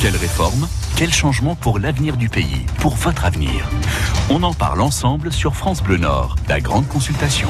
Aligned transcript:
Quelle 0.00 0.16
réforme 0.16 0.68
Quel 0.94 1.12
changement 1.12 1.56
pour 1.56 1.80
l'avenir 1.80 2.16
du 2.16 2.28
pays 2.28 2.64
Pour 2.78 2.94
votre 2.94 3.24
avenir? 3.24 3.68
On 4.30 4.44
en 4.44 4.54
parle 4.54 4.80
ensemble 4.80 5.32
sur 5.32 5.56
France 5.56 5.82
Bleu 5.82 5.96
Nord, 5.96 6.36
la 6.48 6.60
grande 6.60 6.86
consultation. 6.86 7.48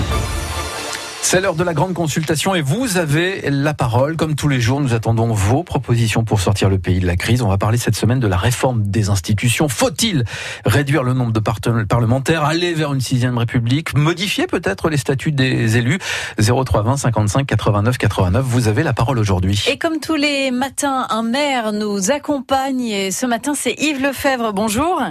C'est 1.20 1.42
l'heure 1.42 1.56
de 1.56 1.64
la 1.64 1.74
grande 1.74 1.92
consultation 1.92 2.54
et 2.54 2.62
vous 2.62 2.96
avez 2.96 3.50
la 3.50 3.74
parole. 3.74 4.16
Comme 4.16 4.34
tous 4.34 4.48
les 4.48 4.62
jours, 4.62 4.80
nous 4.80 4.94
attendons 4.94 5.30
vos 5.34 5.62
propositions 5.62 6.24
pour 6.24 6.40
sortir 6.40 6.70
le 6.70 6.78
pays 6.78 7.00
de 7.00 7.06
la 7.06 7.16
crise. 7.16 7.42
On 7.42 7.48
va 7.48 7.58
parler 7.58 7.76
cette 7.76 7.96
semaine 7.96 8.18
de 8.18 8.26
la 8.26 8.38
réforme 8.38 8.84
des 8.84 9.10
institutions. 9.10 9.68
Faut-il 9.68 10.24
réduire 10.64 11.02
le 11.02 11.12
nombre 11.12 11.32
de 11.32 11.40
parlementaires, 11.84 12.44
aller 12.44 12.72
vers 12.72 12.94
une 12.94 13.02
sixième 13.02 13.36
république, 13.36 13.94
modifier 13.94 14.46
peut-être 14.46 14.88
les 14.88 14.96
statuts 14.96 15.32
des 15.32 15.76
élus? 15.76 15.98
0320 16.38 16.96
55 16.96 17.46
89 17.46 17.98
89. 17.98 18.44
Vous 18.46 18.68
avez 18.68 18.82
la 18.82 18.94
parole 18.94 19.18
aujourd'hui. 19.18 19.62
Et 19.68 19.76
comme 19.76 20.00
tous 20.00 20.16
les 20.16 20.50
matins, 20.50 21.06
un 21.10 21.22
maire 21.22 21.72
nous 21.72 22.10
accompagne. 22.10 22.86
Et 22.86 23.10
ce 23.10 23.26
matin, 23.26 23.52
c'est 23.54 23.74
Yves 23.78 24.00
Lefebvre. 24.00 24.54
Bonjour. 24.54 25.02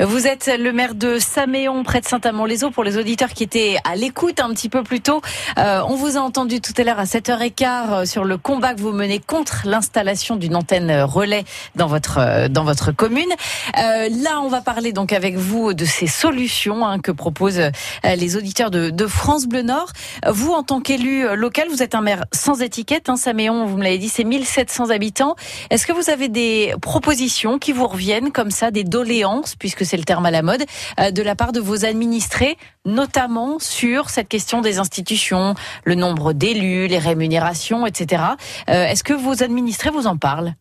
Vous 0.00 0.26
êtes 0.26 0.50
le 0.58 0.72
maire 0.72 0.94
de 0.94 1.18
Saméon, 1.18 1.82
près 1.82 2.00
de 2.00 2.06
Saint-Amand-les-Eaux. 2.06 2.70
Pour 2.70 2.84
les 2.84 2.98
auditeurs 2.98 3.30
qui 3.30 3.42
étaient 3.42 3.78
à 3.84 3.96
l'écoute 3.96 4.40
un 4.40 4.50
petit 4.50 4.68
peu 4.68 4.82
plus 4.82 5.00
tôt, 5.00 5.20
euh, 5.58 5.80
on 5.88 5.94
vous 5.94 6.16
a 6.16 6.20
entendu 6.20 6.60
tout 6.60 6.72
à 6.76 6.84
l'heure 6.84 6.98
à 6.98 7.04
7h15 7.04 7.64
euh, 7.64 8.04
sur 8.04 8.24
le 8.24 8.36
combat 8.36 8.74
que 8.74 8.80
vous 8.80 8.92
menez 8.92 9.18
contre 9.18 9.62
l'installation 9.64 10.36
d'une 10.36 10.54
antenne 10.54 11.02
relais 11.02 11.44
dans 11.74 11.86
votre 11.86 12.18
euh, 12.18 12.48
dans 12.48 12.64
votre 12.64 12.92
commune. 12.92 13.28
là, 13.74 14.40
on 14.42 14.48
va 14.48 14.60
parler 14.60 14.92
donc 14.92 15.12
avec 15.12 15.36
vous 15.36 15.74
de 15.74 15.84
ces 15.84 16.06
solutions 16.06 16.86
hein, 16.86 16.98
que 16.98 17.10
proposent 17.10 17.70
les 18.04 18.36
auditeurs 18.36 18.70
de, 18.70 18.90
de, 18.90 19.06
France 19.06 19.46
Bleu 19.46 19.62
Nord. 19.62 19.92
Vous, 20.28 20.52
en 20.52 20.62
tant 20.62 20.80
qu'élu 20.80 21.26
local, 21.36 21.68
vous 21.70 21.82
êtes 21.82 21.94
un 21.94 22.00
maire 22.00 22.24
sans 22.32 22.62
étiquette. 22.62 23.08
Hein, 23.08 23.16
Saméon, 23.16 23.66
vous 23.66 23.76
me 23.76 23.82
l'avez 23.82 23.98
dit, 23.98 24.08
c'est 24.08 24.24
1700 24.24 24.90
habitants. 24.90 25.36
Est-ce 25.70 25.86
que 25.86 25.92
vous 25.92 26.10
avez 26.10 26.28
des 26.28 26.74
propositions 26.80 27.58
qui 27.58 27.72
vous 27.72 27.86
reviennent 27.86 28.32
comme 28.32 28.50
ça, 28.50 28.70
des 28.70 28.84
doléances 28.84 29.55
puisque 29.58 29.84
c'est 29.84 29.96
le 29.96 30.04
terme 30.04 30.26
à 30.26 30.30
la 30.30 30.42
mode, 30.42 30.64
euh, 31.00 31.10
de 31.10 31.22
la 31.22 31.34
part 31.34 31.52
de 31.52 31.60
vos 31.60 31.84
administrés, 31.84 32.56
notamment 32.84 33.58
sur 33.58 34.10
cette 34.10 34.28
question 34.28 34.60
des 34.60 34.78
institutions, 34.78 35.54
le 35.84 35.94
nombre 35.94 36.32
d'élus, 36.32 36.86
les 36.86 36.98
rémunérations, 36.98 37.86
etc. 37.86 38.22
Euh, 38.68 38.86
est-ce 38.86 39.04
que 39.04 39.12
vos 39.12 39.42
administrés 39.42 39.90
vous 39.90 40.06
en 40.06 40.16
parlent? 40.16 40.54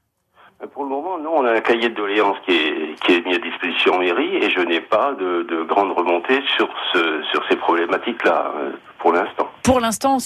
Euh, 0.64 0.68
pour 0.68 0.84
le 0.84 0.90
moment, 0.90 1.18
non, 1.18 1.32
on 1.38 1.46
a 1.46 1.52
un 1.52 1.62
cahier 1.62 1.90
de 1.90 1.96
doléances 1.96 2.38
qui 2.46 2.54
est, 2.54 2.96
qui 3.06 3.14
est 3.14 3.26
mis 3.26 3.36
à 3.36 3.40
disposition 3.40 3.96
en 3.96 4.00
mairie 4.00 4.36
et 4.38 4.50
je 4.50 4.62
n'ai 4.62 4.82
pas 4.82 5.14
de, 5.14 5.46
de 5.50 5.64
grande 5.64 5.92
remontée 5.92 6.42
sur, 6.56 6.70
ce, 6.94 7.22
sur 7.32 7.44
ces 7.50 7.56
problématiques-là 7.58 8.52
pour 9.00 9.12
l'instant. 9.12 9.50
Pour 9.64 9.80
l'instant, 9.80 10.18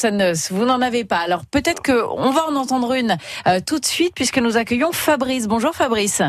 vous 0.52 0.66
n'en 0.66 0.82
avez 0.82 1.04
pas. 1.04 1.18
Alors 1.18 1.42
peut-être 1.52 1.82
qu'on 1.82 2.30
va 2.32 2.46
en 2.48 2.56
entendre 2.56 2.94
une 2.94 3.18
tout 3.66 3.80
de 3.80 3.86
suite 3.86 4.14
puisque 4.16 4.38
nous 4.38 4.56
accueillons 4.56 4.92
Fabrice. 4.92 5.48
Bonjour 5.48 5.74
Fabrice. 5.74 6.22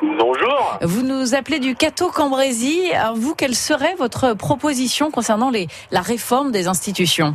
Bonjour. 0.00 0.78
Vous 0.82 1.02
nous 1.02 1.34
appelez 1.34 1.58
du 1.58 1.74
Cateau 1.74 2.08
Cambrésis. 2.08 2.92
Alors 2.94 3.16
vous, 3.16 3.34
quelle 3.34 3.54
serait 3.54 3.94
votre 3.96 4.34
proposition 4.34 5.10
concernant 5.10 5.50
les, 5.50 5.66
la 5.90 6.02
réforme 6.02 6.52
des 6.52 6.68
institutions 6.68 7.34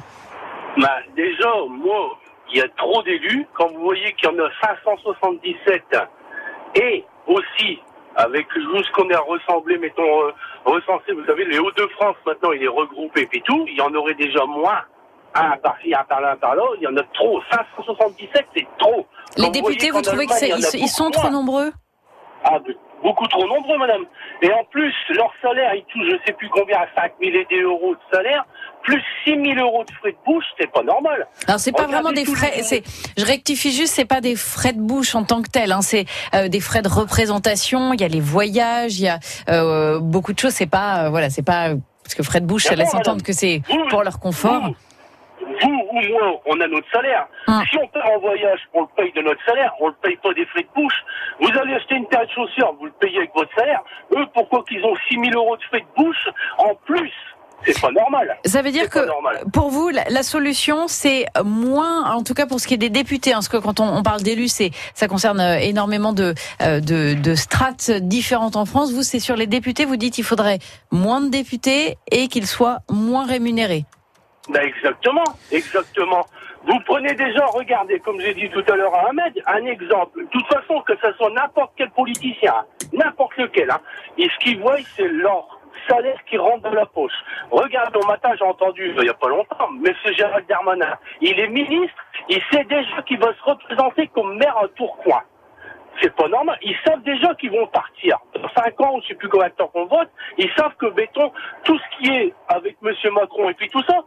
bah, 0.77 0.97
Déjà, 1.15 1.49
moi, 1.69 2.17
il 2.51 2.59
y 2.59 2.61
a 2.61 2.69
trop 2.77 3.03
d'élus. 3.03 3.45
Quand 3.53 3.67
vous 3.67 3.81
voyez 3.81 4.13
qu'il 4.13 4.29
y 4.29 4.33
en 4.33 4.45
a 4.45 4.49
577 4.61 5.83
et 6.75 7.03
aussi 7.27 7.79
avec 8.15 8.47
ce 8.55 8.91
qu'on 8.91 9.09
a 9.09 9.19
ressemblé, 9.19 9.77
mettons, 9.77 10.03
euh, 10.03 10.31
recensé, 10.63 11.11
vous 11.13 11.25
savez, 11.25 11.45
les 11.45 11.59
Hauts-de-France, 11.59 12.15
maintenant, 12.25 12.51
il 12.51 12.63
est 12.63 12.67
regroupé 12.67 13.27
et 13.33 13.41
tout, 13.41 13.65
il 13.67 13.75
y 13.75 13.81
en 13.81 13.93
aurait 13.93 14.13
déjà 14.13 14.45
moins. 14.45 14.81
Un 15.35 15.57
par-ci, 15.57 15.93
un 15.95 16.03
par-là, 16.03 16.33
un 16.33 16.37
par-là, 16.37 16.61
il 16.77 16.83
y 16.83 16.87
en 16.87 16.95
a 16.95 17.03
trop. 17.13 17.41
577, 17.51 18.45
c'est 18.55 18.67
trop. 18.77 19.07
les 19.35 19.49
députés, 19.49 19.89
vous, 19.89 20.01
trouvez 20.01 20.27
qu'ils 20.27 20.87
sont 20.87 21.09
trop 21.09 21.29
nombreux 21.29 21.71
ah, 22.43 22.59
beaucoup 23.03 23.27
trop 23.27 23.47
nombreux, 23.47 23.77
madame. 23.77 24.03
Et 24.41 24.51
en 24.51 24.63
plus, 24.65 24.93
leur 25.09 25.31
salaire, 25.41 25.73
ils 25.75 25.83
touchent 25.85 26.11
je 26.11 26.17
sais 26.25 26.33
plus 26.33 26.49
combien, 26.49 26.77
5 26.95 27.13
000 27.21 27.35
et 27.35 27.45
des 27.49 27.61
euros 27.61 27.93
de 27.93 28.15
salaire, 28.15 28.45
plus 28.81 29.01
6 29.25 29.31
000 29.31 29.59
euros 29.59 29.83
de 29.83 29.91
frais 29.91 30.11
de 30.11 30.17
bouche, 30.25 30.45
c'est 30.59 30.71
pas 30.71 30.83
normal. 30.83 31.27
Alors 31.47 31.59
c'est 31.59 31.71
pas 31.71 31.87
vraiment 31.87 32.11
des 32.11 32.25
frais, 32.25 32.61
c'est, 32.63 32.83
je 33.17 33.25
rectifie 33.25 33.71
juste, 33.71 33.93
c'est 33.93 34.05
pas 34.05 34.21
des 34.21 34.35
frais 34.35 34.73
de 34.73 34.81
bouche 34.81 35.15
en 35.15 35.23
tant 35.23 35.41
que 35.41 35.49
tel, 35.49 35.71
hein, 35.71 35.81
c'est 35.81 36.05
euh, 36.33 36.47
des 36.47 36.59
frais 36.59 36.81
de 36.81 36.89
représentation, 36.89 37.93
il 37.93 38.01
y 38.01 38.03
a 38.03 38.07
les 38.07 38.19
voyages, 38.19 38.99
il 38.99 39.05
y 39.05 39.09
a 39.09 39.19
euh, 39.49 39.99
beaucoup 39.99 40.33
de 40.33 40.39
choses, 40.39 40.53
c'est 40.53 40.69
pas, 40.69 41.05
euh, 41.05 41.09
voilà, 41.09 41.29
c'est 41.29 41.45
pas, 41.45 41.69
parce 42.03 42.15
que 42.15 42.23
frais 42.23 42.41
de 42.41 42.45
bouche, 42.45 42.63
ça 42.63 42.75
laisse 42.75 42.93
entendre 42.93 43.23
que 43.23 43.33
c'est 43.33 43.61
pour 43.89 44.03
leur 44.03 44.19
confort 44.19 44.73
vous 45.61 45.82
ou 45.93 46.01
moi, 46.11 46.41
on 46.45 46.59
a 46.59 46.67
notre 46.67 46.89
salaire. 46.91 47.27
Ah. 47.47 47.61
Si 47.69 47.77
on 47.77 47.87
part 47.87 48.09
en 48.09 48.19
voyage, 48.19 48.59
on 48.73 48.81
le 48.81 48.87
paye 48.95 49.11
de 49.13 49.21
notre 49.21 49.43
salaire, 49.45 49.73
on 49.79 49.87
le 49.87 49.95
paye 50.01 50.17
pas 50.17 50.33
des 50.33 50.45
frais 50.47 50.63
de 50.63 50.81
bouche. 50.81 51.03
Vous 51.39 51.49
allez 51.59 51.75
acheter 51.75 51.95
une 51.95 52.07
paire 52.07 52.25
de 52.25 52.31
chaussures, 52.31 52.75
vous 52.79 52.85
le 52.85 52.93
payez 52.99 53.17
avec 53.17 53.31
votre 53.35 53.53
salaire. 53.55 53.81
Eux, 54.15 54.25
pourquoi 54.33 54.63
qu'ils 54.67 54.83
ont 54.83 54.95
6 55.09 55.19
000 55.31 55.31
euros 55.35 55.55
de 55.55 55.63
frais 55.63 55.81
de 55.81 56.03
bouche 56.03 56.27
en 56.57 56.73
plus? 56.85 57.13
C'est 57.65 57.79
pas 57.79 57.91
normal. 57.91 58.37
Ça 58.43 58.61
veut 58.61 58.71
dire 58.71 58.89
que 58.89 58.99
pour 59.51 59.69
vous, 59.69 59.89
la, 59.89 60.23
solution, 60.23 60.87
c'est 60.87 61.25
moins, 61.45 62.11
en 62.11 62.23
tout 62.23 62.33
cas 62.33 62.45
pour 62.45 62.59
ce 62.59 62.67
qui 62.67 62.73
est 62.73 62.77
des 62.77 62.89
députés, 62.89 63.31
hein, 63.31 63.35
parce 63.35 63.47
que 63.47 63.57
quand 63.57 63.79
on, 63.79 64.03
parle 64.03 64.21
d'élus, 64.21 64.49
c'est 64.49 64.71
ça 64.93 65.07
concerne 65.07 65.39
euh, 65.39 65.57
énormément 65.59 66.11
de, 66.11 66.33
euh, 66.61 66.81
de, 66.81 67.13
de 67.13 67.35
strates 67.35 67.89
différentes 67.89 68.57
en 68.57 68.65
France. 68.65 68.91
Vous, 68.91 69.03
c'est 69.03 69.19
sur 69.19 69.37
les 69.37 69.47
députés, 69.47 69.85
vous 69.85 69.95
dites 69.95 70.15
qu'il 70.15 70.25
faudrait 70.25 70.59
moins 70.91 71.21
de 71.21 71.29
députés 71.29 71.97
et 72.11 72.27
qu'ils 72.27 72.47
soient 72.47 72.79
moins 72.89 73.25
rémunérés. 73.25 73.85
Ben 74.49 74.61
exactement, 74.61 75.23
exactement. 75.51 76.25
Vous 76.65 76.79
prenez 76.85 77.13
déjà, 77.13 77.45
regardez, 77.45 77.99
comme 77.99 78.19
j'ai 78.19 78.33
dit 78.33 78.49
tout 78.49 78.63
à 78.69 78.75
l'heure 78.75 78.93
à 78.93 79.09
Ahmed, 79.09 79.41
un 79.45 79.65
exemple. 79.65 80.21
De 80.21 80.29
toute 80.29 80.47
façon, 80.47 80.81
que 80.81 80.93
ce 81.01 81.13
soit 81.13 81.29
n'importe 81.31 81.71
quel 81.77 81.89
politicien, 81.91 82.65
n'importe 82.91 83.37
lequel, 83.37 83.71
hein, 83.71 83.79
et 84.17 84.27
ce 84.29 84.37
qu'ils 84.39 84.59
voient, 84.59 84.77
c'est 84.95 85.07
leur 85.07 85.59
salaire 85.87 86.19
qui 86.25 86.37
rentre 86.37 86.61
dans 86.63 86.73
la 86.73 86.85
poche. 86.85 87.13
Regardez, 87.51 87.99
au 87.99 88.05
matin, 88.05 88.31
j'ai 88.37 88.45
entendu, 88.45 88.93
il 88.97 89.01
n'y 89.01 89.09
a 89.09 89.13
pas 89.13 89.29
longtemps, 89.29 89.69
M. 89.85 89.93
Gérald 90.13 90.45
Darmanin, 90.47 90.97
il 91.21 91.39
est 91.39 91.47
ministre, 91.47 91.97
il 92.29 92.41
sait 92.51 92.63
déjà 92.65 93.01
qu'il 93.03 93.19
va 93.19 93.33
se 93.33 93.43
représenter 93.43 94.07
comme 94.07 94.37
maire 94.37 94.57
à 94.57 94.67
Tourcoing. 94.69 95.23
C'est 96.01 96.15
pas 96.15 96.27
normal. 96.27 96.57
Ils 96.63 96.75
savent 96.85 97.03
déjà 97.03 97.35
qu'ils 97.35 97.51
vont 97.51 97.67
partir. 97.67 98.17
Dans 98.33 98.49
5 98.49 98.81
ans, 98.81 98.99
je 99.01 99.09
sais 99.09 99.13
plus 99.13 99.29
combien 99.29 99.49
de 99.49 99.53
temps 99.53 99.67
qu'on 99.67 99.85
vote, 99.85 100.09
ils 100.37 100.49
savent 100.57 100.75
que, 100.77 100.87
béton, 100.87 101.31
tout 101.63 101.77
ce 101.77 101.97
qui 101.97 102.11
est 102.11 102.33
avec 102.47 102.77
M. 102.83 102.93
Macron 103.13 103.49
et 103.49 103.53
puis 103.53 103.69
tout 103.69 103.83
ça, 103.83 104.03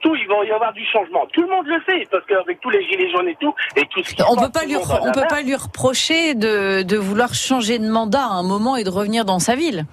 tout, 0.00 0.14
il 0.14 0.26
va 0.28 0.44
y 0.44 0.50
avoir 0.50 0.72
du 0.72 0.84
changement. 0.86 1.26
Tout 1.32 1.42
le 1.42 1.48
monde 1.48 1.66
le 1.66 1.80
sait, 1.88 2.06
parce 2.10 2.24
qu'avec 2.26 2.60
tous 2.60 2.70
les 2.70 2.84
gilets 2.88 3.10
jaunes 3.10 3.28
et 3.28 3.36
tout, 3.36 3.54
et 3.76 3.84
tout 3.86 4.02
ce 4.02 4.14
qui 4.14 4.22
on 4.22 4.36
peut 4.36 4.50
pas 4.50 4.64
lui, 4.64 4.76
on 4.76 5.12
peut 5.12 5.28
pas 5.28 5.42
lui 5.42 5.54
reprocher 5.54 6.34
de, 6.34 6.82
de 6.82 6.96
vouloir 6.96 7.34
changer 7.34 7.78
de 7.78 7.88
mandat 7.88 8.24
à 8.24 8.34
un 8.34 8.42
moment 8.42 8.76
et 8.76 8.84
de 8.84 8.90
revenir 8.90 9.24
dans 9.24 9.38
sa 9.38 9.54
ville. 9.54 9.84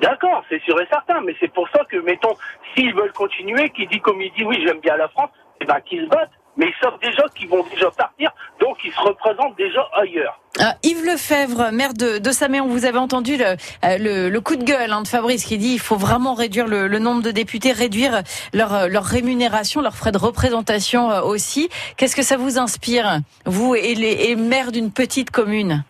D'accord, 0.00 0.42
c'est 0.48 0.62
sûr 0.62 0.80
et 0.80 0.86
certain, 0.90 1.20
mais 1.20 1.34
c'est 1.40 1.52
pour 1.52 1.68
ça 1.68 1.84
que, 1.90 1.96
mettons, 1.98 2.34
s'ils 2.74 2.94
veulent 2.94 3.12
continuer, 3.12 3.70
qui 3.70 3.86
dit 3.86 4.00
comme 4.00 4.20
il 4.20 4.32
dit, 4.32 4.44
oui, 4.44 4.62
j'aime 4.66 4.80
bien 4.80 4.96
la 4.96 5.08
France, 5.08 5.30
eh 5.60 5.64
ben, 5.64 5.80
qu'ils 5.80 6.04
se 6.04 6.08
battent 6.08 6.30
mais 6.64 6.70
ils 6.70 6.82
savent 6.82 6.98
déjà 7.02 7.22
qu'ils 7.34 7.48
vont 7.48 7.64
déjà 7.70 7.90
partir, 7.90 8.30
donc 8.60 8.78
ils 8.84 8.92
se 8.92 9.00
représentent 9.00 9.56
déjà 9.56 9.86
ailleurs. 9.94 10.40
Ah, 10.60 10.76
Yves 10.82 11.04
Lefebvre, 11.04 11.72
maire 11.72 11.94
de, 11.94 12.18
de 12.18 12.30
Saméon, 12.30 12.66
vous 12.68 12.84
avez 12.84 12.98
entendu 12.98 13.36
le, 13.36 13.44
euh, 13.44 13.98
le, 13.98 14.28
le 14.30 14.40
coup 14.40 14.56
de 14.56 14.62
gueule 14.64 14.92
hein, 14.92 15.02
de 15.02 15.08
Fabrice 15.08 15.44
qui 15.44 15.58
dit 15.58 15.72
il 15.74 15.80
faut 15.80 15.96
vraiment 15.96 16.34
réduire 16.34 16.66
le, 16.66 16.86
le 16.86 16.98
nombre 17.00 17.22
de 17.22 17.32
députés, 17.32 17.72
réduire 17.72 18.22
leur, 18.52 18.88
leur 18.88 19.04
rémunération, 19.04 19.80
leurs 19.80 19.96
frais 19.96 20.12
de 20.12 20.18
représentation 20.18 21.10
euh, 21.10 21.22
aussi. 21.22 21.68
Qu'est-ce 21.96 22.16
que 22.16 22.22
ça 22.22 22.36
vous 22.36 22.58
inspire, 22.58 23.18
vous 23.46 23.74
et 23.74 23.94
les 23.94 24.26
et 24.28 24.36
maire 24.36 24.70
d'une 24.72 24.92
petite 24.92 25.30
commune? 25.30 25.84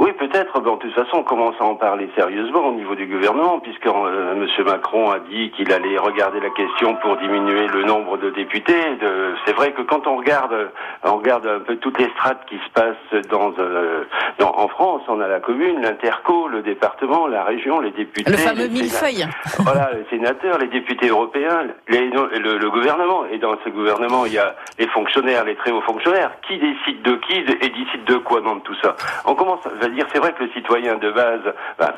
Oui, 0.00 0.12
peut-être. 0.14 0.58
Bon, 0.60 0.76
de 0.76 0.80
toute 0.80 0.94
façon, 0.94 1.18
on 1.18 1.22
commence 1.22 1.54
à 1.60 1.64
en 1.64 1.74
parler 1.74 2.08
sérieusement 2.16 2.68
au 2.68 2.72
niveau 2.72 2.94
du 2.94 3.06
gouvernement, 3.06 3.60
puisque 3.60 3.86
euh, 3.86 4.32
M. 4.32 4.64
Macron 4.64 5.10
a 5.10 5.18
dit 5.18 5.50
qu'il 5.50 5.70
allait 5.70 5.98
regarder 5.98 6.40
la 6.40 6.48
question 6.48 6.94
pour 7.02 7.18
diminuer 7.18 7.66
le 7.66 7.84
nombre 7.84 8.16
de 8.16 8.30
députés. 8.30 8.96
De... 8.98 9.34
C'est 9.44 9.52
vrai 9.52 9.72
que 9.72 9.82
quand 9.82 10.06
on 10.06 10.16
regarde, 10.16 10.70
on 11.04 11.16
regarde 11.16 11.46
un 11.46 11.60
peu 11.60 11.76
toutes 11.76 11.98
les 11.98 12.08
strates 12.16 12.46
qui 12.48 12.56
se 12.56 12.70
passent 12.72 13.28
dans, 13.28 13.52
euh, 13.58 14.04
dans 14.38 14.56
en 14.56 14.68
France, 14.68 15.02
on 15.08 15.20
a 15.20 15.28
la 15.28 15.38
commune, 15.38 15.82
l'interco, 15.82 16.48
le 16.48 16.62
département, 16.62 17.26
la 17.26 17.44
région, 17.44 17.78
les 17.80 17.90
députés. 17.90 18.30
Le 18.30 18.38
fameux 18.38 18.68
millefeuille. 18.68 19.26
Voilà, 19.58 19.90
les 19.92 20.06
sénateurs, 20.08 20.56
les 20.56 20.68
députés 20.68 21.08
européens, 21.08 21.66
les, 21.88 22.08
le, 22.08 22.56
le, 22.56 22.70
gouvernement. 22.70 23.26
Et 23.30 23.36
dans 23.36 23.54
ce 23.62 23.68
gouvernement, 23.68 24.24
il 24.24 24.32
y 24.32 24.38
a 24.38 24.56
les 24.78 24.88
fonctionnaires, 24.88 25.44
les 25.44 25.56
très 25.56 25.70
hauts 25.70 25.82
fonctionnaires. 25.82 26.32
Qui 26.48 26.58
décide 26.58 27.02
de 27.02 27.16
qui 27.16 27.34
et 27.34 27.68
décide 27.68 28.04
de 28.06 28.16
quoi 28.16 28.40
dans 28.40 28.58
tout 28.60 28.74
ça? 28.82 28.96
On 29.26 29.34
commence 29.34 29.60
dire, 29.90 30.06
c'est 30.12 30.18
vrai 30.18 30.32
que 30.32 30.44
le 30.44 30.50
citoyen 30.50 30.96
de 30.96 31.10
base, 31.10 31.40
ben, 31.78 31.92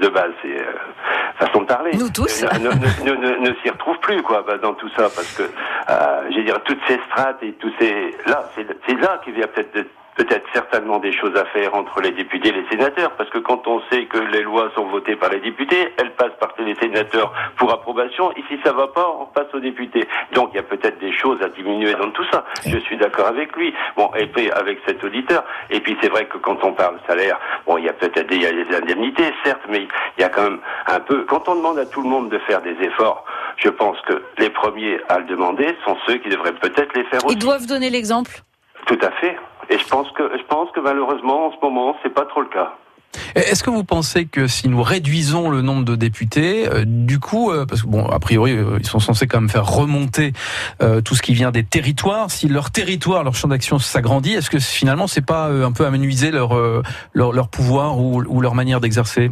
de 0.00 0.08
base, 0.08 0.32
c'est 0.42 0.58
euh, 0.58 0.72
façon 1.36 1.62
de 1.62 1.66
parler, 1.66 1.92
Nous 1.94 2.10
tous. 2.10 2.42
ne, 2.42 2.68
ne, 2.68 3.14
ne, 3.14 3.48
ne 3.48 3.54
s'y 3.62 3.70
retrouve 3.70 3.98
plus 3.98 4.22
quoi 4.22 4.44
ben, 4.46 4.56
dans 4.58 4.74
tout 4.74 4.88
ça, 4.90 5.04
parce 5.04 5.32
que, 5.36 5.42
euh, 5.42 6.30
j'ai 6.30 6.42
dire, 6.44 6.62
toutes 6.64 6.80
ces 6.86 6.98
strates 7.10 7.42
et 7.42 7.52
tous 7.52 7.72
ces, 7.78 8.16
là, 8.26 8.44
c'est 8.56 9.00
là 9.00 9.20
qu'il 9.24 9.38
y 9.38 9.42
a 9.42 9.46
peut-être 9.46 9.88
peut-être 10.16 10.46
certainement 10.52 10.98
des 10.98 11.12
choses 11.12 11.36
à 11.36 11.44
faire 11.46 11.74
entre 11.74 12.00
les 12.00 12.12
députés 12.12 12.48
et 12.48 12.52
les 12.52 12.68
sénateurs, 12.68 13.12
parce 13.12 13.30
que 13.30 13.38
quand 13.38 13.66
on 13.66 13.80
sait 13.90 14.06
que 14.06 14.18
les 14.18 14.42
lois 14.42 14.70
sont 14.74 14.86
votées 14.86 15.16
par 15.16 15.30
les 15.30 15.40
députés, 15.40 15.92
elles 15.96 16.12
passent 16.12 16.36
par 16.38 16.54
les 16.58 16.74
sénateurs 16.76 17.32
pour 17.56 17.72
approbation, 17.72 18.32
et 18.32 18.44
si 18.48 18.58
ça 18.64 18.72
va 18.72 18.88
pas, 18.88 19.08
on 19.20 19.26
passe 19.26 19.52
aux 19.52 19.60
députés. 19.60 20.06
Donc 20.32 20.50
il 20.52 20.56
y 20.56 20.60
a 20.60 20.62
peut-être 20.62 20.98
des 20.98 21.12
choses 21.12 21.40
à 21.42 21.48
diminuer 21.48 21.94
dans 21.94 22.10
tout 22.10 22.24
ça. 22.30 22.44
Je 22.66 22.78
suis 22.78 22.96
d'accord 22.96 23.26
avec 23.26 23.54
lui. 23.56 23.74
Bon, 23.96 24.10
et 24.16 24.26
puis 24.26 24.50
avec 24.50 24.78
cet 24.86 25.02
auditeur. 25.02 25.44
Et 25.70 25.80
puis 25.80 25.96
c'est 26.00 26.08
vrai 26.08 26.26
que 26.26 26.38
quand 26.38 26.62
on 26.64 26.72
parle 26.72 26.98
salaire, 27.06 27.38
bon, 27.66 27.78
il 27.78 27.84
y 27.84 27.88
a 27.88 27.92
peut-être 27.92 28.28
des 28.28 28.46
indemnités, 28.74 29.32
certes, 29.44 29.62
mais 29.68 29.86
il 30.16 30.20
y 30.20 30.24
a 30.24 30.28
quand 30.28 30.42
même 30.42 30.60
un 30.86 31.00
peu. 31.00 31.24
Quand 31.24 31.48
on 31.48 31.56
demande 31.56 31.78
à 31.78 31.86
tout 31.86 32.02
le 32.02 32.08
monde 32.08 32.30
de 32.30 32.38
faire 32.40 32.62
des 32.62 32.76
efforts, 32.80 33.24
je 33.56 33.68
pense 33.68 34.00
que 34.02 34.22
les 34.38 34.50
premiers 34.50 35.00
à 35.08 35.18
le 35.18 35.24
demander 35.24 35.76
sont 35.84 35.96
ceux 36.06 36.16
qui 36.16 36.28
devraient 36.28 36.54
peut-être 36.54 36.96
les 36.96 37.04
faire 37.04 37.24
aussi. 37.24 37.36
Ils 37.36 37.38
doivent 37.38 37.66
donner 37.66 37.90
l'exemple. 37.90 38.32
Tout 38.86 38.98
à 39.00 39.10
fait. 39.12 39.36
Et 39.70 39.78
je 39.78 39.86
pense 39.86 40.10
que 40.12 40.30
je 40.36 40.44
pense 40.44 40.70
que 40.72 40.80
malheureusement 40.80 41.46
en 41.46 41.52
ce 41.52 41.56
moment 41.62 41.96
c'est 42.02 42.12
pas 42.12 42.26
trop 42.26 42.40
le 42.40 42.48
cas. 42.48 42.74
Est-ce 43.34 43.62
que 43.62 43.70
vous 43.70 43.84
pensez 43.84 44.26
que 44.26 44.46
si 44.46 44.68
nous 44.68 44.82
réduisons 44.82 45.50
le 45.50 45.62
nombre 45.62 45.84
de 45.84 45.96
députés, 45.96 46.68
euh, 46.68 46.84
du 46.86 47.20
coup, 47.20 47.50
euh, 47.50 47.66
parce 47.66 47.82
que 47.82 47.86
bon, 47.86 48.06
a 48.06 48.18
priori, 48.18 48.52
euh, 48.52 48.78
ils 48.78 48.86
sont 48.86 49.00
censés 49.00 49.26
quand 49.26 49.40
même 49.40 49.50
faire 49.50 49.66
remonter 49.66 50.32
tout 51.04 51.14
ce 51.14 51.22
qui 51.22 51.34
vient 51.34 51.50
des 51.50 51.64
territoires. 51.64 52.30
Si 52.30 52.48
leur 52.48 52.70
territoire, 52.70 53.24
leur 53.24 53.34
champ 53.34 53.48
d'action 53.48 53.78
s'agrandit, 53.78 54.34
est-ce 54.34 54.50
que 54.50 54.58
finalement, 54.58 55.06
c'est 55.06 55.24
pas 55.24 55.48
un 55.48 55.72
peu 55.72 55.86
amenuiser 55.86 56.30
leur 56.30 56.54
leur, 57.12 57.32
leur 57.32 57.48
pouvoir 57.48 57.98
ou, 57.98 58.22
ou 58.26 58.40
leur 58.40 58.54
manière 58.54 58.80
d'exercer? 58.80 59.30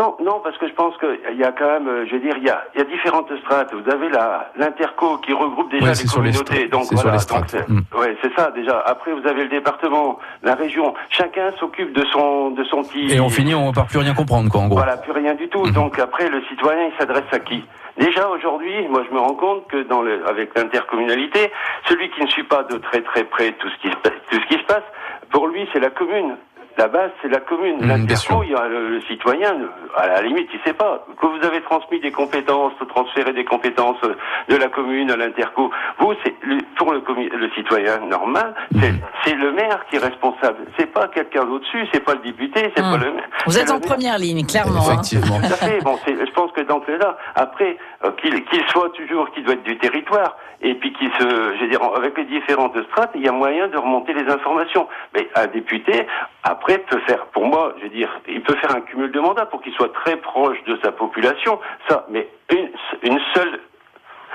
Non, 0.00 0.16
non, 0.24 0.40
parce 0.42 0.56
que 0.56 0.66
je 0.66 0.72
pense 0.72 0.94
qu'il 0.96 1.36
y 1.36 1.44
a 1.44 1.52
quand 1.52 1.66
même, 1.66 1.86
euh, 1.88 2.06
je 2.06 2.12
veux 2.14 2.20
dire, 2.20 2.34
il 2.38 2.44
y 2.44 2.48
a, 2.48 2.64
il 2.74 2.78
y 2.78 2.80
a 2.80 2.84
différentes 2.86 3.30
strates. 3.42 3.70
Vous 3.74 3.90
avez 3.90 4.08
la 4.08 4.50
l'interco 4.56 5.18
qui 5.18 5.34
regroupe 5.34 5.70
déjà 5.70 5.84
Ouais, 5.84 5.92
les 5.92 6.08
communautés. 6.08 6.68
donc 6.68 6.84
voilà, 6.92 7.12
les 7.12 7.18
strates. 7.18 7.54
donc 7.54 7.64
c'est- 7.68 7.68
Mm. 7.68 7.82
ouais, 8.00 8.16
c'est 8.22 8.32
ça 8.34 8.50
déjà. 8.52 8.80
Après, 8.86 9.12
vous 9.12 9.26
avez 9.28 9.42
le 9.42 9.50
département, 9.50 10.18
la 10.42 10.54
région. 10.54 10.94
Chacun 11.10 11.52
s'occupe 11.60 11.92
de 11.92 12.02
son 12.12 12.50
de 12.52 12.64
son 12.64 12.82
petit. 12.82 13.12
Et 13.14 13.20
on 13.20 13.28
finit, 13.28 13.54
on 13.54 13.72
part 13.72 13.88
plus 13.88 13.98
rien 13.98 14.14
comprendre, 14.14 14.48
quoi, 14.50 14.62
en 14.62 14.68
gros. 14.68 14.78
Voilà, 14.78 14.96
plus 14.96 15.12
rien 15.12 15.34
du 15.34 15.48
tout. 15.50 15.64
Mhm. 15.66 15.72
Donc 15.72 15.98
après, 15.98 16.30
le 16.30 16.42
citoyen, 16.44 16.86
il 16.90 16.98
s'adresse 16.98 17.30
à 17.32 17.38
qui? 17.40 17.62
Déjà 17.98 18.26
aujourd'hui, 18.30 18.88
moi 18.88 19.02
je 19.06 19.14
me 19.14 19.20
rends 19.20 19.34
compte 19.34 19.66
que 19.68 19.82
dans 19.82 20.00
le, 20.00 20.26
avec 20.26 20.56
l'intercommunalité, 20.56 21.52
celui 21.88 22.08
qui 22.12 22.22
ne 22.22 22.28
suit 22.28 22.44
pas 22.44 22.62
de 22.62 22.78
très 22.78 23.02
très 23.02 23.24
près 23.24 23.52
tout 23.52 23.68
ce 23.68 23.76
qui 23.82 23.90
tout 23.90 24.40
ce 24.40 24.46
qui 24.46 24.54
se 24.62 24.64
passe, 24.64 24.84
pour 25.30 25.48
lui 25.48 25.68
c'est 25.74 25.80
la 25.80 25.90
commune. 25.90 26.36
La 26.78 26.88
base, 26.88 27.10
c'est 27.20 27.28
la 27.28 27.40
commune. 27.40 27.86
L'interco, 27.86 28.42
il 28.42 28.52
y 28.52 28.54
a 28.54 28.66
le, 28.66 28.88
le 28.88 29.00
citoyen, 29.02 29.54
à 29.96 30.06
la 30.06 30.22
limite, 30.22 30.48
il 30.54 30.60
sait 30.64 30.72
pas. 30.72 31.04
Que 31.20 31.26
vous 31.26 31.44
avez 31.46 31.60
transmis 31.62 32.00
des 32.00 32.10
compétences, 32.12 32.72
transféré 32.88 33.32
des 33.32 33.44
compétences 33.44 34.00
de 34.48 34.56
la 34.56 34.68
commune 34.68 35.10
à 35.10 35.16
l'interco, 35.16 35.70
vous, 35.98 36.14
c'est 36.24 36.34
le- 36.42 36.58
pour 36.76 36.92
le, 36.92 37.02
le 37.36 37.50
citoyen 37.50 37.98
normal, 38.08 38.54
c'est 38.80 38.92
Mhm. 38.92 39.00
c'est 39.24 39.34
le 39.34 39.52
maire 39.52 39.84
qui 39.90 39.96
est 39.96 39.98
responsable. 39.98 40.58
C'est 40.78 40.86
pas 40.92 41.08
quelqu'un 41.08 41.44
d'au-dessus, 41.44 41.86
c'est 41.92 42.02
pas 42.04 42.14
le 42.14 42.20
député, 42.20 42.72
c'est 42.74 42.82
pas 42.82 42.96
le 42.96 43.12
maire. 43.12 43.28
Vous 43.46 43.58
êtes 43.58 43.70
en 43.70 43.74
maire. 43.78 43.82
première 43.88 44.18
ligne, 44.18 44.46
clairement. 44.46 44.80
hein. 44.80 44.92
Effectivement. 44.92 45.38
Tout 45.40 45.52
à 45.52 45.56
fait. 45.56 45.82
Bon, 45.84 45.98
c'est- 46.04 46.16
je 46.26 46.32
pense 46.32 46.50
que 46.52 46.62
d'entrée 46.62 46.96
là, 46.98 47.18
après, 47.34 47.76
euh, 48.04 48.10
qu'il 48.12 48.42
qu'il 48.44 48.62
soit 48.68 48.90
toujours, 48.90 49.30
qu'il 49.32 49.44
doit 49.44 49.54
être 49.54 49.62
du 49.64 49.76
territoire, 49.76 50.36
et 50.62 50.74
puis 50.74 50.92
qu'il 50.94 51.10
se, 51.18 51.54
je 51.56 51.60
veux 51.60 51.68
dire, 51.68 51.80
avec 51.96 52.16
les 52.16 52.24
différentes 52.24 52.76
strates, 52.90 53.10
il 53.14 53.22
y 53.24 53.28
a 53.28 53.32
moyen 53.32 53.68
de 53.68 53.76
remonter 53.76 54.12
les 54.14 54.28
informations. 54.30 54.88
Mais 55.14 55.28
un 55.34 55.46
député, 55.48 56.06
après, 56.42 56.78
peut 56.78 57.00
faire, 57.06 57.26
pour 57.32 57.44
moi, 57.46 57.74
je 57.78 57.84
veux 57.84 57.90
dire, 57.94 58.08
il 58.28 58.42
peut 58.42 58.56
faire 58.56 58.74
un 58.74 58.80
cumul 58.80 59.12
de 59.12 59.20
mandats 59.20 59.46
pour 59.46 59.60
qu'il 59.62 59.72
soit 59.74 59.92
très 59.92 60.16
proche 60.16 60.56
de 60.66 60.78
sa 60.82 60.90
population. 60.92 61.58
Ça, 61.88 62.06
mais 62.10 62.28
une, 62.50 62.68
une 63.10 63.18
seule, 63.34 63.60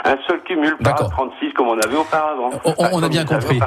un 0.03 0.15
seul 0.27 0.41
cumul 0.43 0.77
par 0.83 0.93
D'accord. 0.93 1.09
36 1.11 1.53
comme 1.53 1.67
on 1.69 1.79
avait 1.79 1.95
auparavant. 1.97 2.51
On- 2.65 2.73
on 2.93 3.01
a 3.03 3.09
bien 3.09 3.25
compris. 3.25 3.59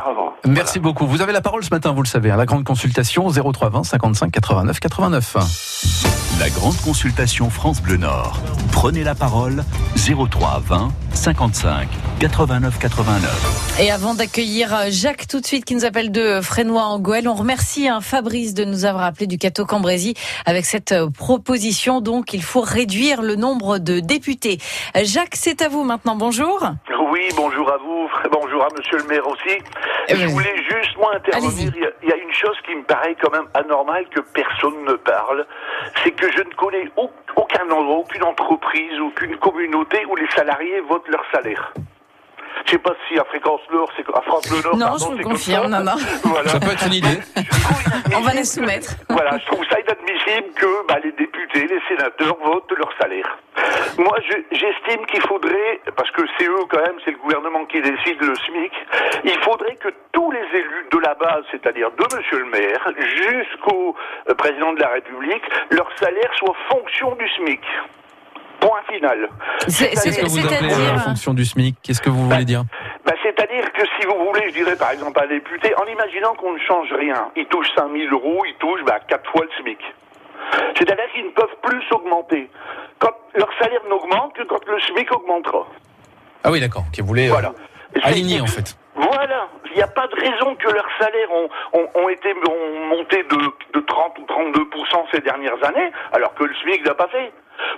Merci 0.46 0.78
beaucoup. 0.78 1.06
Vous 1.06 1.20
avez 1.20 1.32
la 1.32 1.40
parole 1.40 1.64
ce 1.64 1.70
matin, 1.74 1.92
vous 1.92 2.02
le 2.02 2.06
savez, 2.08 2.30
à 2.30 2.36
la 2.36 2.46
grande 2.46 2.64
consultation 2.64 3.28
0320 3.28 3.82
55 3.84 4.30
89 4.30 4.78
89. 4.78 5.36
La 6.40 6.48
grande 6.50 6.76
consultation 6.84 7.50
France 7.50 7.82
Bleu 7.82 7.96
Nord. 7.96 8.38
Prenez 8.72 9.02
la 9.02 9.16
parole 9.16 9.64
03 9.96 10.60
20 10.64 10.88
55 11.12 11.88
89 12.18 12.78
89. 12.80 13.78
Et 13.80 13.92
avant 13.92 14.14
d'accueillir 14.14 14.74
euh, 14.74 14.86
Jacques 14.90 15.28
tout 15.28 15.40
de 15.40 15.46
suite 15.46 15.64
qui 15.64 15.76
nous 15.76 15.84
appelle 15.84 16.10
de 16.10 16.40
Frénois 16.40 16.82
en 16.82 16.98
Goël, 16.98 17.28
on 17.28 17.34
remercie 17.34 17.88
hein, 17.88 18.00
Fabrice 18.00 18.54
de 18.54 18.64
nous 18.64 18.84
avoir 18.84 19.04
appelé 19.04 19.28
du 19.28 19.38
Cateau 19.38 19.64
Cambrésis 19.64 20.14
avec 20.44 20.64
cette 20.64 20.90
euh, 20.90 21.08
proposition. 21.10 22.00
Donc, 22.00 22.32
il 22.32 22.42
faut 22.42 22.60
réduire 22.60 23.22
le 23.22 23.36
nombre 23.36 23.78
de 23.78 24.00
députés. 24.00 24.58
Euh, 24.96 25.00
Jacques, 25.04 25.36
c'est 25.36 25.62
à 25.62 25.68
vous 25.68 25.84
maintenant. 25.84 26.16
Bonjour. 26.16 26.58
Oui, 27.12 27.28
bonjour 27.36 27.70
à 27.70 27.76
vous, 27.78 28.08
bonjour 28.32 28.64
à 28.64 28.68
monsieur 28.76 28.98
le 28.98 29.04
maire 29.04 29.26
aussi. 29.28 29.58
Je 30.08 30.26
voulais 30.26 30.56
juste, 30.68 30.96
moi, 30.98 31.14
intervenir. 31.14 31.72
Il 31.76 31.82
y, 31.82 31.86
a, 31.86 31.90
il 32.02 32.08
y 32.08 32.12
a 32.12 32.16
une 32.16 32.32
chose 32.32 32.56
qui 32.66 32.74
me 32.74 32.82
paraît 32.82 33.16
quand 33.22 33.30
même 33.30 33.46
anormale 33.54 34.04
que 34.12 34.20
personne 34.34 34.74
ne 34.88 34.94
parle. 34.94 35.46
C'est 36.02 36.10
que 36.10 36.26
je 36.32 36.38
ne 36.42 36.54
connais 36.54 36.90
au- 36.96 37.10
aucun 37.36 37.64
endroit, 37.70 37.98
aucune 37.98 38.24
entreprise, 38.24 38.98
aucune 39.00 39.36
communauté 39.36 40.04
où 40.10 40.16
les 40.16 40.28
salariés 40.34 40.80
votent 40.88 41.08
leur 41.08 41.22
salaire. 41.32 41.72
Je 42.68 42.72
sais 42.72 42.78
pas 42.78 42.92
si 43.08 43.18
à 43.18 43.24
Fréquence 43.24 43.62
Nord, 43.72 43.90
c'est 43.96 44.04
à 44.14 44.20
France 44.20 44.46
Bleu 44.50 44.60
Nord. 44.62 44.76
Non, 44.76 44.86
pardon, 44.88 44.98
je 44.98 45.04
vous 45.04 45.10
c'est 45.12 45.16
le 45.16 45.22
comme 45.24 45.32
confirme. 45.32 45.72
ça. 45.72 45.78
Non, 45.80 45.84
non. 45.84 45.96
Voilà. 46.24 46.48
Ça 46.50 46.60
peut 46.60 46.70
être 46.72 46.86
une 46.86 46.92
idée. 46.92 47.18
On 48.14 48.20
va 48.20 48.34
la 48.34 48.44
soumettre. 48.44 48.90
Voilà, 49.08 49.38
je 49.38 49.46
trouve 49.46 49.64
ça 49.70 49.78
inadmissible 49.80 50.52
que 50.54 50.86
bah, 50.86 50.96
les 51.02 51.12
députés, 51.12 51.66
les 51.66 51.80
sénateurs 51.88 52.36
votent 52.44 52.70
leur 52.76 52.90
salaire. 53.00 53.38
Moi, 53.96 54.14
je- 54.28 54.56
j'estime 54.56 55.06
qu'il 55.06 55.22
faudrait, 55.22 55.80
parce 55.96 56.10
que 56.10 56.20
c'est 56.38 56.44
eux 56.46 56.64
quand 56.68 56.80
même, 56.82 56.96
c'est 57.06 57.12
le 57.12 57.16
gouvernement 57.18 57.64
qui 57.64 57.80
décide 57.80 58.20
le 58.20 58.34
SMIC, 58.34 58.72
il 59.24 59.38
faudrait 59.42 59.76
que 59.76 59.88
tous 60.12 60.30
les 60.30 60.44
élus 60.58 60.86
de 60.92 60.98
la 60.98 61.14
base, 61.14 61.44
c'est-à-dire 61.50 61.90
de 61.92 62.16
Monsieur 62.16 62.38
le 62.40 62.44
maire, 62.46 62.92
jusqu'au 62.98 63.96
euh, 64.28 64.34
président 64.34 64.74
de 64.74 64.80
la 64.80 64.88
République, 64.88 65.42
leur 65.70 65.88
salaire 65.98 66.30
soit 66.36 66.54
fonction 66.70 67.14
du 67.16 67.26
SMIC. 67.36 67.60
Point 68.60 68.82
final. 68.92 69.28
C'est- 69.68 69.90
Qu'est-ce 69.90 70.18
que 70.20 70.26
vous 70.26 70.38
appelez 70.46 70.70
C'est-à-dire, 70.70 70.94
en 70.94 70.98
fonction 70.98 71.34
du 71.34 71.44
SMIC 71.44 71.76
Qu'est-ce 71.82 72.00
que 72.02 72.10
vous 72.10 72.28
voulez 72.28 72.44
dire 72.44 72.64
Bah, 73.04 73.12
C'est-à-dire 73.22 73.72
que 73.72 73.82
si 74.00 74.06
vous 74.06 74.26
voulez, 74.26 74.48
je 74.48 74.54
dirais 74.54 74.76
par 74.76 74.90
exemple 74.90 75.20
un 75.22 75.26
député, 75.28 75.74
en 75.76 75.84
imaginant 75.86 76.34
qu'on 76.34 76.52
ne 76.52 76.58
change 76.58 76.92
rien, 76.92 77.28
il 77.36 77.46
touche 77.46 77.68
5 77.76 77.88
000 77.92 78.12
euros, 78.12 78.42
il 78.46 78.54
touche 78.54 78.82
bah, 78.84 78.98
4 79.06 79.30
fois 79.30 79.42
le 79.44 79.62
SMIC. 79.62 79.78
C'est-à-dire 80.76 81.04
qu'ils 81.14 81.24
ne 81.26 81.30
peuvent 81.30 81.56
plus 81.62 81.82
s'augmenter. 81.88 82.48
Quand 82.98 83.12
leur 83.34 83.48
salaire 83.60 83.82
n'augmente 83.88 84.34
que 84.34 84.42
quand 84.44 84.64
le 84.66 84.80
SMIC 84.80 85.12
augmentera. 85.14 85.66
Ah 86.44 86.50
oui, 86.50 86.60
d'accord. 86.60 86.84
Qui 86.92 87.00
voulait 87.02 87.28
euh, 87.28 87.32
Voilà. 87.32 87.52
C'est- 87.94 88.04
aligner 88.04 88.40
en 88.40 88.46
fait. 88.46 88.76
Voilà, 88.96 89.48
il 89.70 89.76
n'y 89.76 89.82
a 89.82 89.86
pas 89.86 90.06
de 90.08 90.14
raison 90.16 90.56
que 90.56 90.68
leurs 90.68 90.88
salaires 90.98 91.30
ont, 91.30 91.48
ont, 91.74 91.88
ont 91.94 92.08
été 92.08 92.32
ont 92.34 92.88
monté 92.88 93.22
de, 93.30 93.36
de 93.78 93.86
30 93.86 94.18
ou 94.18 94.22
32% 94.22 95.04
ces 95.12 95.20
dernières 95.20 95.62
années, 95.64 95.90
alors 96.12 96.34
que 96.34 96.44
le 96.44 96.54
SMIC 96.62 96.84
n'a 96.84 96.94
pas 96.94 97.06
fait. 97.08 97.32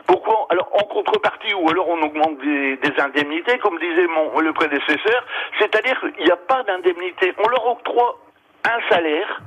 Pourquoi 0.06 0.46
Alors 0.50 0.68
en 0.72 0.84
contrepartie, 0.84 1.54
ou 1.54 1.68
alors 1.70 1.88
on 1.88 2.02
augmente 2.02 2.38
des, 2.38 2.78
indemnités, 2.98 3.58
comme 3.58 3.78
disait 3.78 4.06
mon 4.06 4.40
le 4.40 4.52
prédécesseur, 4.52 5.24
c'est-à-dire 5.58 5.98
qu'il 6.00 6.24
n'y 6.24 6.30
a 6.30 6.36
pas 6.36 6.62
d'indemnité. 6.64 7.34
On 7.44 7.48
leur 7.48 7.66
octroie 7.66 8.18
un 8.64 8.90
salaire 8.94 9.40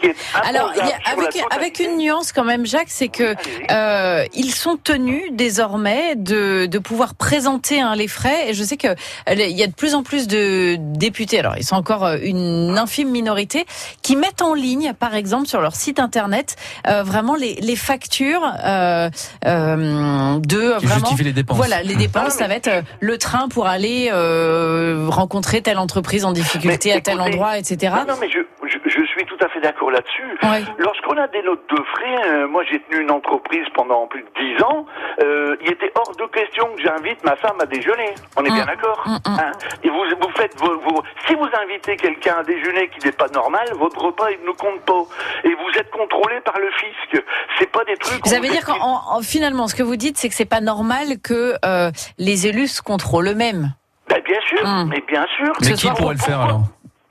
qui 0.00 0.06
est 0.06 0.14
Alors, 0.48 0.72
il 0.74 0.78
y 0.78 0.90
a- 0.90 1.12
avec, 1.12 1.42
avec 1.50 1.78
une 1.80 1.98
nuance 1.98 2.32
quand 2.32 2.44
même, 2.44 2.66
Jacques, 2.66 2.88
c'est 2.90 3.08
que 3.08 3.34
euh, 3.70 4.24
ils 4.34 4.50
sont 4.52 4.76
tenus 4.76 5.22
désormais 5.32 6.14
de, 6.16 6.66
de 6.66 6.78
pouvoir 6.78 7.14
présenter 7.14 7.80
hein, 7.80 7.94
les 7.94 8.08
frais. 8.08 8.48
Et 8.50 8.54
je 8.54 8.62
sais 8.64 8.76
que 8.76 8.88
euh, 8.88 8.94
il 9.28 9.56
y 9.56 9.62
a 9.62 9.66
de 9.66 9.72
plus 9.74 9.94
en 9.94 10.02
plus 10.02 10.26
de 10.26 10.76
députés, 10.78 11.38
alors 11.38 11.54
ils 11.56 11.64
sont 11.64 11.76
encore 11.76 12.04
euh, 12.04 12.16
une 12.22 12.76
infime 12.78 13.10
minorité, 13.10 13.64
qui 14.02 14.16
mettent 14.16 14.42
en 14.42 14.54
ligne, 14.54 14.92
par 14.98 15.14
exemple, 15.14 15.46
sur 15.46 15.60
leur 15.60 15.74
site 15.76 16.00
internet, 16.00 16.56
euh, 16.88 17.02
vraiment 17.02 17.34
les, 17.36 17.54
les 17.54 17.76
factures 17.76 18.42
euh, 18.64 19.08
euh, 19.46 20.38
de 20.40 20.78
Qui 20.78 20.86
vraiment. 20.86 21.00
justifie 21.06 21.24
les 21.24 21.32
dépenses. 21.32 21.56
Voilà, 21.56 21.82
les 21.82 21.94
dépenses, 21.96 22.34
ça 22.34 22.48
va 22.48 22.54
être 22.54 22.70
le 23.00 23.18
train 23.18 23.48
pour 23.48 23.66
aller 23.66 24.10
euh, 24.12 25.06
rencontrer 25.08 25.62
telle 25.62 25.78
entreprise 25.78 26.24
en 26.24 26.32
difficulté 26.32 26.90
Mais 26.90 26.96
à 26.96 27.00
tel 27.00 27.14
écoutez, 27.14 27.30
endroit, 27.34 27.58
etc. 27.58 27.94
Non, 28.06 28.14
non, 28.14 28.18
mais 28.20 28.28
je, 28.30 28.38
je, 28.84 28.90
je 28.90 29.04
suis 29.06 29.24
tout 29.26 29.36
à 29.40 29.48
fait 29.48 29.60
d'accord 29.60 29.90
là-dessus. 29.90 30.38
Ouais. 30.42 30.64
Lorsqu'on 30.78 31.16
a 31.16 31.26
des 31.28 31.42
notes 31.42 31.64
de 31.70 31.82
frais, 31.92 32.28
euh, 32.28 32.48
moi 32.48 32.62
j'ai 32.70 32.80
tenu 32.80 33.02
une 33.02 33.10
entreprise 33.10 33.66
pendant 33.74 34.06
plus 34.06 34.22
de 34.22 34.56
10 34.56 34.62
ans, 34.64 34.86
euh, 35.22 35.56
il 35.62 35.72
était 35.72 35.92
hors 35.94 36.14
de 36.16 36.24
question 36.26 36.66
que 36.76 36.82
j'invite 36.82 37.22
ma 37.24 37.36
femme 37.36 37.56
à 37.60 37.66
déjeuner. 37.66 38.14
On 38.36 38.44
est 38.44 38.50
bien 38.50 38.64
Mm. 38.64 38.66
d'accord 38.66 39.02
Mm, 39.06 39.12
mm. 39.30 39.38
Hein 39.40 39.52
Et 39.82 39.88
vous, 39.88 40.04
vous 40.20 40.30
faites 40.36 40.58
vos, 40.58 40.78
vos- 40.80 41.02
Si 41.26 41.34
vous 41.34 41.48
invitez 41.62 41.96
quelqu'un 41.96 42.36
à 42.38 42.42
déjeuner 42.44 42.88
qui 42.88 43.04
n'est 43.06 43.12
pas 43.12 43.28
normal, 43.28 43.66
votre 43.78 44.00
repas 44.00 44.30
il 44.30 44.44
ne 44.46 44.52
compte 44.52 44.80
pas. 44.82 45.02
Et 45.44 45.54
vous 45.54 45.78
êtes 45.78 45.90
contrôlé 45.90 46.40
par 46.44 46.58
le 46.58 46.70
fisc. 46.72 47.22
C'est 47.58 47.70
pas 47.70 47.84
des 47.84 47.96
trucs... 47.96 48.26
Ça 48.26 48.36
qu'on 48.36 48.42
veut 48.42 48.48
vous 48.48 48.52
dire 48.54 48.64
qu'en 48.66 49.02
en- 49.16 49.22
finalement, 49.22 49.68
ce 49.68 49.74
que 49.74 49.82
vous 49.82 49.96
dites, 49.96 50.18
c'est 50.18 50.28
que 50.28 50.34
c'est 50.34 50.44
pas 50.44 50.60
normal 50.60 51.18
que 51.22 51.54
euh, 51.64 51.90
les 52.18 52.46
élus 52.46 52.68
se 52.68 52.82
contrôlent 52.82 53.28
eux-mêmes. 53.28 53.74
Ben, 54.08 54.20
bien 54.24 54.40
sûr, 54.48 54.66
mais 54.88 55.02
bien 55.06 55.26
sûr. 55.36 55.52
Mais 55.62 55.72
qui 55.72 55.88
pourrait 55.90 56.14
le 56.14 56.20
faire 56.20 56.40
alors? 56.40 56.60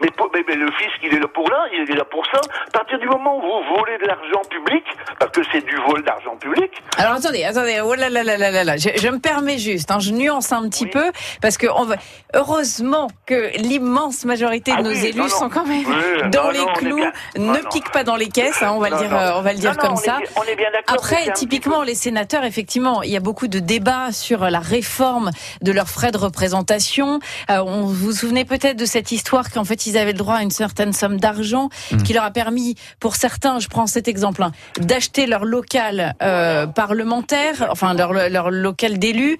Mais, 0.01 0.09
pour- 0.11 0.29
mais- 0.33 0.43
mais 0.47 0.55
le 0.55 0.67
fisc, 0.71 0.97
il 1.03 1.13
est 1.15 1.19
là 1.19 1.27
pour 1.33 1.49
là, 1.49 1.65
il 1.73 1.89
est 1.89 1.95
là 1.95 2.05
pour 2.05 2.25
ça. 2.27 2.39
À 2.67 2.71
partir 2.71 2.99
du 2.99 3.07
moment 3.07 3.37
où 3.37 3.41
vous 3.41 3.75
volez 3.77 3.97
de 3.99 4.05
l'argent 4.07 4.41
public, 4.49 4.83
parce 5.19 5.31
que 5.31 5.41
c'est 5.51 5.65
du 5.65 5.75
vol 5.87 6.03
d'argent 6.03 6.35
public, 6.37 6.71
Alors 6.97 7.13
attendez, 7.13 7.43
attendez, 7.43 7.81
oh 7.83 7.93
là 7.95 8.09
là 8.09 8.23
là 8.23 8.37
là 8.37 8.51
là 8.51 8.63
là, 8.63 8.77
je, 8.77 8.89
je 8.95 9.07
me 9.09 9.19
permets 9.19 9.57
juste, 9.57 9.91
hein, 9.91 9.99
je 9.99 10.11
nuance 10.11 10.51
un 10.51 10.67
petit 10.69 10.85
Oui. 10.85 10.89
peu 10.91 11.11
parce 11.41 11.57
que 11.57 11.67
on 11.75 11.85
va, 11.85 11.95
heureusement 12.33 13.07
que 13.25 13.51
l'immense 13.57 14.25
majorité 14.25 14.71
de 14.71 14.77
Ah 14.79 14.81
nos 14.83 14.89
oui, 14.91 15.05
élus 15.05 15.17
non, 15.17 15.23
non. 15.25 15.29
sont 15.29 15.49
quand 15.49 15.65
même 15.65 15.83
Oui, 15.85 16.29
dans 16.31 16.45
non, 16.45 16.49
les 16.51 16.65
clous, 16.73 17.05
ne 17.37 17.57
piquent 17.71 17.91
pas 17.91 18.03
dans 18.03 18.15
les 18.15 18.27
caisses, 18.29 18.61
hein, 18.61 18.71
on 18.75 18.79
va 18.79 18.89
le 18.89 18.97
dire, 18.97 19.15
euh, 19.15 19.31
on 19.35 19.41
va 19.41 19.53
le 19.53 19.59
dire 19.59 19.77
comme 19.77 19.93
on 19.93 19.95
ça. 19.97 20.19
on 20.35 20.43
est 20.43 20.55
bien 20.55 20.67
Après, 20.87 21.31
typiquement, 21.33 21.79
peu- 21.81 21.85
les 21.85 21.95
sénateurs, 21.95 22.43
effectivement, 22.43 23.03
il 23.03 23.11
y 23.11 23.17
a 23.17 23.19
beaucoup 23.19 23.47
de 23.47 23.59
débats 23.59 24.11
sur 24.11 24.49
la 24.49 24.59
réforme 24.59 25.31
de 25.61 25.71
leurs 25.71 25.89
frais 25.89 26.11
de 26.11 26.17
représentation. 26.17 27.19
Euh, 27.49 27.59
on 27.65 27.81
vous 27.83 27.93
vous 27.93 28.11
souvenez 28.11 28.45
peut-être 28.45 28.77
de 28.77 28.85
cette 28.85 29.11
histoire 29.11 29.51
qu'en 29.51 29.63
fait, 29.63 29.85
ils 29.85 29.97
avaient 29.97 30.13
le 30.13 30.22
droit 30.23 30.35
à 30.37 30.43
une 30.43 30.51
certaine 30.51 30.93
somme 30.93 31.19
d'argent 31.19 31.69
Mhm. 31.91 32.03
qui 32.03 32.13
leur 32.13 32.23
a 32.23 32.31
permis, 32.31 32.75
pour 32.99 33.15
certains, 33.15 33.59
je 33.59 33.67
prends 33.67 33.87
cet 33.87 34.07
exemple, 34.07 34.41
hein, 34.43 34.51
d'acheter 34.79 35.25
leur 35.27 35.43
local 35.45 36.15
euh, 36.21 36.65
parlementaire, 36.67 37.67
enfin 37.69 37.93
leur, 37.93 38.13
leur 38.13 38.49
local 38.51 38.97
d'élu 38.99 39.37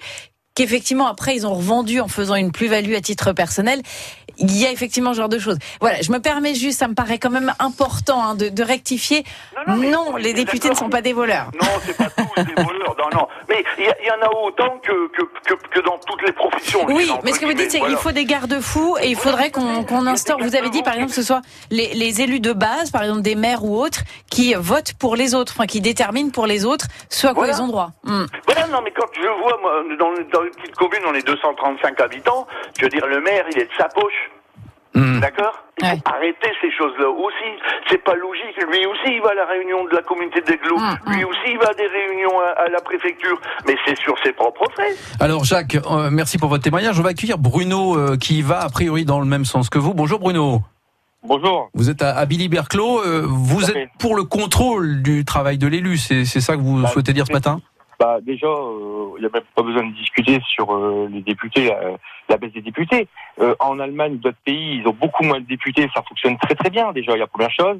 qu'effectivement 0.54 1.06
après 1.06 1.34
ils 1.36 1.46
ont 1.46 1.54
revendu 1.54 2.00
en 2.00 2.08
faisant 2.08 2.34
une 2.36 2.52
plus-value 2.52 2.94
à 2.94 3.00
titre 3.00 3.32
personnel. 3.32 3.80
Il 4.38 4.56
y 4.56 4.66
a 4.66 4.72
effectivement 4.72 5.12
ce 5.12 5.18
genre 5.18 5.28
de 5.28 5.38
choses. 5.38 5.58
Voilà, 5.80 6.02
je 6.02 6.10
me 6.10 6.18
permets 6.18 6.54
juste, 6.56 6.80
ça 6.80 6.88
me 6.88 6.94
paraît 6.94 7.18
quand 7.18 7.30
même 7.30 7.54
important 7.60 8.20
hein, 8.20 8.34
de, 8.34 8.48
de 8.48 8.62
rectifier. 8.64 9.22
Non, 9.68 10.16
les 10.16 10.32
députés 10.32 10.68
ne 10.70 10.74
sont 10.74 10.88
pas 10.90 11.02
des 11.02 11.12
voleurs. 11.12 11.52
Non, 11.62 11.68
c'est 11.86 11.96
pas 11.96 12.10
tous 12.10 12.42
des 12.42 12.54
voleurs, 12.62 12.96
non, 12.98 13.20
non. 13.20 13.28
Mais 13.48 13.62
il 13.78 13.84
y, 13.84 14.10
en 14.10 14.26
a 14.26 14.34
autant 14.44 14.80
que, 14.82 15.08
que, 15.12 15.22
que, 15.46 15.54
que 15.70 15.80
dans 15.84 15.98
toutes 16.04 16.22
les 16.22 16.32
professions. 16.32 16.84
Oui, 16.88 17.08
mais 17.22 17.32
ce 17.32 17.38
que 17.38 17.46
vous 17.46 17.52
dites, 17.52 17.70
c'est 17.70 17.78
qu'il 17.80 17.96
faut 17.96 18.10
des 18.10 18.24
garde-fous 18.24 18.96
et 19.00 19.08
il 19.08 19.16
faudrait 19.16 19.52
qu'on 19.52 19.84
qu'on 19.84 20.04
instaure. 20.08 20.38
Vous 20.40 20.56
avez 20.56 20.70
dit, 20.70 20.82
par 20.82 20.94
exemple, 20.94 21.10
que 21.10 21.16
ce 21.16 21.22
soit 21.22 21.42
les, 21.70 21.94
les 21.94 22.20
élus 22.20 22.40
de 22.40 22.52
base, 22.52 22.90
par 22.90 23.02
exemple 23.04 23.22
des 23.22 23.36
maires 23.36 23.64
ou 23.64 23.78
autres, 23.80 24.00
qui 24.30 24.54
votent 24.54 24.94
pour 24.94 25.14
les 25.14 25.36
autres, 25.36 25.52
enfin 25.56 25.66
qui 25.66 25.80
déterminent 25.80 26.30
pour 26.30 26.46
les 26.48 26.64
autres 26.64 26.86
ce 27.08 27.28
à 27.28 27.34
quoi 27.34 27.44
Voilà. 27.44 27.56
ils 27.56 27.62
ont 27.62 27.68
droit. 27.68 27.90
Hmm. 28.02 28.24
Voilà, 28.46 28.66
non, 28.66 28.80
mais 28.84 28.90
quand 28.90 29.06
je 29.14 29.28
vois, 29.42 29.56
moi, 29.62 29.72
dans, 29.96 30.10
dans 30.32 30.43
une 30.44 30.54
petite 30.54 30.76
commune, 30.76 31.00
on 31.06 31.14
est 31.14 31.26
235 31.26 32.00
habitants, 32.00 32.46
je 32.78 32.84
veux 32.84 32.90
dire, 32.90 33.06
le 33.06 33.20
maire, 33.20 33.44
il 33.50 33.58
est 33.58 33.64
de 33.66 33.74
sa 33.78 33.88
poche. 33.88 34.30
Hmm. 34.96 35.18
D'accord 35.18 35.64
Il 35.78 35.86
faut 35.86 35.90
Ouais. 35.92 36.00
arrêter 36.04 36.50
ces 36.60 36.70
choses-là 36.70 37.08
aussi. 37.08 37.50
C'est 37.90 37.98
pas 38.04 38.14
logique. 38.14 38.54
Lui 38.70 38.86
aussi, 38.86 39.16
il 39.16 39.20
va 39.22 39.30
à 39.30 39.34
la 39.34 39.44
réunion 39.46 39.84
de 39.86 39.90
la 39.96 40.02
communauté 40.02 40.40
d'Aiglot. 40.42 40.76
Hum, 40.76 40.96
Lui 41.08 41.24
aussi, 41.24 41.40
il 41.50 41.58
va 41.58 41.70
à 41.70 41.74
des 41.74 41.88
réunions 41.88 42.38
à, 42.38 42.62
à 42.62 42.68
la 42.68 42.80
préfecture. 42.80 43.36
Mais 43.66 43.74
c'est 43.84 43.98
sur 43.98 44.14
ses 44.22 44.32
propres 44.32 44.66
frais. 44.72 44.94
Alors 45.18 45.42
Jacques, 45.44 45.74
euh, 45.74 46.10
merci 46.12 46.38
pour 46.38 46.48
votre 46.48 46.62
témoignage. 46.62 47.00
On 47.00 47.02
va 47.02 47.08
accueillir 47.10 47.38
Bruno 47.38 47.96
euh, 47.98 48.16
qui 48.16 48.40
va 48.42 48.60
a 48.60 48.68
priori 48.68 49.04
dans 49.04 49.18
le 49.18 49.26
même 49.26 49.44
sens 49.44 49.68
que 49.68 49.78
vous. 49.80 49.94
Bonjour 49.94 50.20
Bruno. 50.20 50.60
Bonjour. 51.24 51.70
Vous 51.74 51.90
êtes 51.90 52.02
à, 52.02 52.16
à 52.16 52.24
Billy 52.26 52.48
Berclos. 52.48 53.00
euh, 53.04 53.24
vous 53.26 53.64
êtes 53.64 53.72
fait. 53.72 53.88
pour 53.98 54.14
le 54.14 54.22
contrôle 54.22 55.02
du 55.02 55.24
travail 55.24 55.58
de 55.58 55.66
l'élu. 55.66 55.96
C'est 55.96 56.24
c'est 56.24 56.40
ça 56.40 56.54
que 56.54 56.60
vous 56.62 56.82
Bah, 56.82 56.88
souhaitez 56.90 57.12
dire 57.12 57.26
ce 57.26 57.32
matin? 57.32 57.60
Bah 58.00 58.18
déjà, 58.20 58.48
il 58.48 59.20
n'y 59.20 59.26
a 59.26 59.30
même 59.32 59.42
pas 59.54 59.62
besoin 59.62 59.84
de 59.84 59.94
discuter 59.94 60.40
sur 60.46 60.74
euh, 60.74 61.08
les 61.10 61.22
députés, 61.22 61.68
la, 61.68 61.96
la 62.28 62.36
baisse 62.36 62.52
des 62.52 62.60
députés. 62.60 63.08
Euh, 63.40 63.54
en 63.60 63.78
Allemagne, 63.78 64.18
d'autres 64.18 64.36
pays, 64.44 64.80
ils 64.80 64.88
ont 64.88 64.96
beaucoup 64.98 65.24
moins 65.24 65.40
de 65.40 65.46
députés, 65.46 65.88
ça 65.94 66.02
fonctionne 66.02 66.36
très 66.38 66.54
très 66.54 66.70
bien 66.70 66.92
déjà, 66.92 67.12
il 67.12 67.20
y 67.20 67.22
a 67.22 67.26
première 67.26 67.52
chose. 67.52 67.78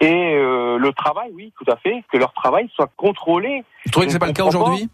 Et 0.00 0.34
euh, 0.34 0.78
le 0.78 0.92
travail, 0.92 1.30
oui, 1.34 1.52
tout 1.58 1.70
à 1.70 1.76
fait, 1.76 2.02
que 2.10 2.16
leur 2.16 2.32
travail 2.32 2.70
soit 2.74 2.90
contrôlé. 2.96 3.64
Vous 3.84 3.90
trouvez 3.92 4.06
que 4.06 4.12
c'est 4.12 4.18
pas 4.18 4.26
le 4.26 4.32
cas 4.32 4.44
aujourd'hui? 4.44 4.88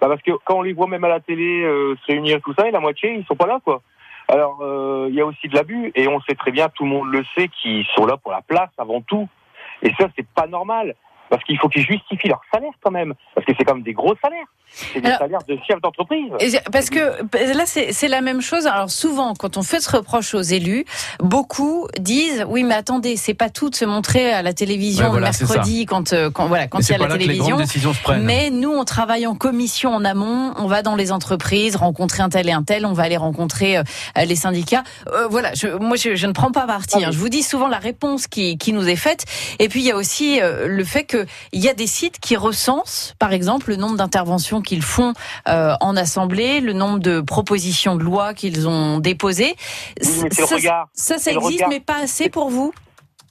Bah, 0.00 0.08
parce 0.08 0.22
que 0.22 0.30
quand 0.44 0.58
on 0.58 0.62
les 0.62 0.72
voit 0.72 0.86
même 0.86 1.04
à 1.04 1.08
la 1.08 1.20
télé 1.20 1.62
euh, 1.64 1.96
se 1.96 2.12
réunir 2.12 2.36
et 2.36 2.40
tout 2.40 2.54
ça, 2.56 2.68
et 2.68 2.70
la 2.70 2.80
moitié, 2.80 3.14
ils 3.14 3.26
sont 3.26 3.34
pas 3.34 3.46
là, 3.46 3.58
quoi. 3.64 3.82
Alors, 4.28 4.58
euh, 4.60 5.06
il 5.08 5.14
y 5.14 5.20
a 5.20 5.26
aussi 5.26 5.48
de 5.48 5.54
l'abus, 5.54 5.90
et 5.94 6.06
on 6.08 6.20
sait 6.22 6.34
très 6.34 6.50
bien, 6.50 6.68
tout 6.68 6.84
le 6.84 6.90
monde 6.90 7.08
le 7.10 7.24
sait, 7.34 7.48
qu'ils 7.48 7.84
sont 7.96 8.06
là 8.06 8.16
pour 8.16 8.30
la 8.30 8.42
place 8.42 8.70
avant 8.78 9.00
tout. 9.00 9.28
Et 9.82 9.92
ça, 9.98 10.08
c'est 10.16 10.26
pas 10.28 10.46
normal. 10.46 10.94
Parce 11.30 11.42
qu'il 11.44 11.58
faut 11.58 11.68
qu'ils 11.68 11.84
justifient 11.86 12.28
leur 12.28 12.40
salaire 12.52 12.72
quand 12.82 12.90
même. 12.90 13.14
Parce 13.34 13.46
que 13.46 13.52
c'est 13.58 13.64
quand 13.64 13.74
même 13.74 13.82
des 13.82 13.92
gros 13.92 14.14
salaires. 14.22 14.46
C'est 14.68 15.00
des 15.00 15.06
Alors- 15.08 15.18
salaires 15.20 15.38
de 15.48 15.56
chefs 15.66 15.80
d'entreprise. 15.80 16.30
Parce 16.72 16.90
que 16.90 16.98
là, 17.54 17.64
c'est 17.66 18.08
la 18.08 18.20
même 18.20 18.40
chose. 18.40 18.66
Alors 18.66 18.90
souvent, 18.90 19.34
quand 19.34 19.56
on 19.56 19.62
fait 19.62 19.80
ce 19.80 19.96
reproche 19.96 20.34
aux 20.34 20.42
élus, 20.42 20.84
beaucoup 21.20 21.88
disent 21.98 22.44
oui, 22.48 22.62
mais 22.64 22.74
attendez, 22.74 23.16
c'est 23.16 23.34
pas 23.34 23.48
tout 23.50 23.70
de 23.70 23.74
se 23.74 23.84
montrer 23.84 24.32
à 24.32 24.42
la 24.42 24.52
télévision 24.52 25.04
Ouais, 25.06 25.10
voilà, 25.10 25.30
le 25.30 25.46
mercredi 25.46 25.86
quand, 25.86 26.12
euh, 26.12 26.30
quand 26.30 26.46
voilà 26.46 26.66
quand 26.68 26.78
il 26.78 26.82
y 26.82 26.84
c'est 26.84 26.94
a 26.94 26.98
pas 26.98 27.04
la 27.04 27.08
là 27.10 27.14
que 27.14 27.20
les 27.20 27.26
télévision. 27.26 27.56
Mais 28.22 28.50
nous, 28.50 28.70
on 28.72 28.84
travaille 28.84 29.26
en 29.26 29.34
commission 29.34 29.90
en 29.94 30.04
amont. 30.04 30.52
On 30.56 30.66
va 30.66 30.82
dans 30.82 30.96
les 30.96 31.12
entreprises, 31.12 31.76
rencontrer 31.76 32.22
un 32.22 32.28
tel 32.28 32.48
et 32.48 32.52
un 32.52 32.62
tel. 32.62 32.86
On 32.86 32.92
va 32.92 33.04
aller 33.04 33.16
rencontrer 33.16 33.78
euh, 33.78 33.82
les 34.24 34.36
syndicats. 34.36 34.84
Euh, 35.08 35.26
voilà. 35.28 35.54
Je, 35.54 35.68
moi, 35.68 35.96
je, 35.96 36.14
je 36.16 36.26
ne 36.26 36.32
prends 36.32 36.50
pas 36.52 36.66
parti. 36.66 37.04
hein. 37.04 37.10
Je 37.12 37.18
vous 37.18 37.28
dis 37.28 37.42
souvent 37.42 37.68
la 37.68 37.78
réponse 37.78 38.26
qui, 38.26 38.58
qui 38.58 38.72
nous 38.72 38.88
est 38.88 38.96
faite. 38.96 39.24
Et 39.58 39.68
puis, 39.68 39.80
il 39.80 39.86
y 39.86 39.90
a 39.92 39.96
aussi 39.96 40.40
euh, 40.40 40.66
le 40.68 40.84
fait 40.84 41.04
que 41.04 41.15
il 41.52 41.60
y 41.64 41.68
a 41.68 41.74
des 41.74 41.86
sites 41.86 42.18
qui 42.20 42.36
recensent, 42.36 43.14
par 43.18 43.32
exemple, 43.32 43.70
le 43.70 43.76
nombre 43.76 43.96
d'interventions 43.96 44.60
qu'ils 44.60 44.82
font 44.82 45.12
euh, 45.48 45.74
en 45.80 45.96
assemblée, 45.96 46.60
le 46.60 46.72
nombre 46.72 46.98
de 46.98 47.20
propositions 47.20 47.96
de 47.96 48.02
loi 48.02 48.34
qu'ils 48.34 48.68
ont 48.68 48.98
déposées. 48.98 49.54
Oui, 50.02 50.08
mais 50.22 50.28
c'est 50.30 50.42
le 50.42 50.46
ça, 50.48 50.56
regard. 50.56 50.88
ça, 50.92 51.18
ça 51.18 51.30
existe, 51.32 51.52
regard. 51.54 51.68
mais 51.68 51.80
pas 51.80 51.96
assez 52.02 52.28
pour 52.28 52.50
vous? 52.50 52.72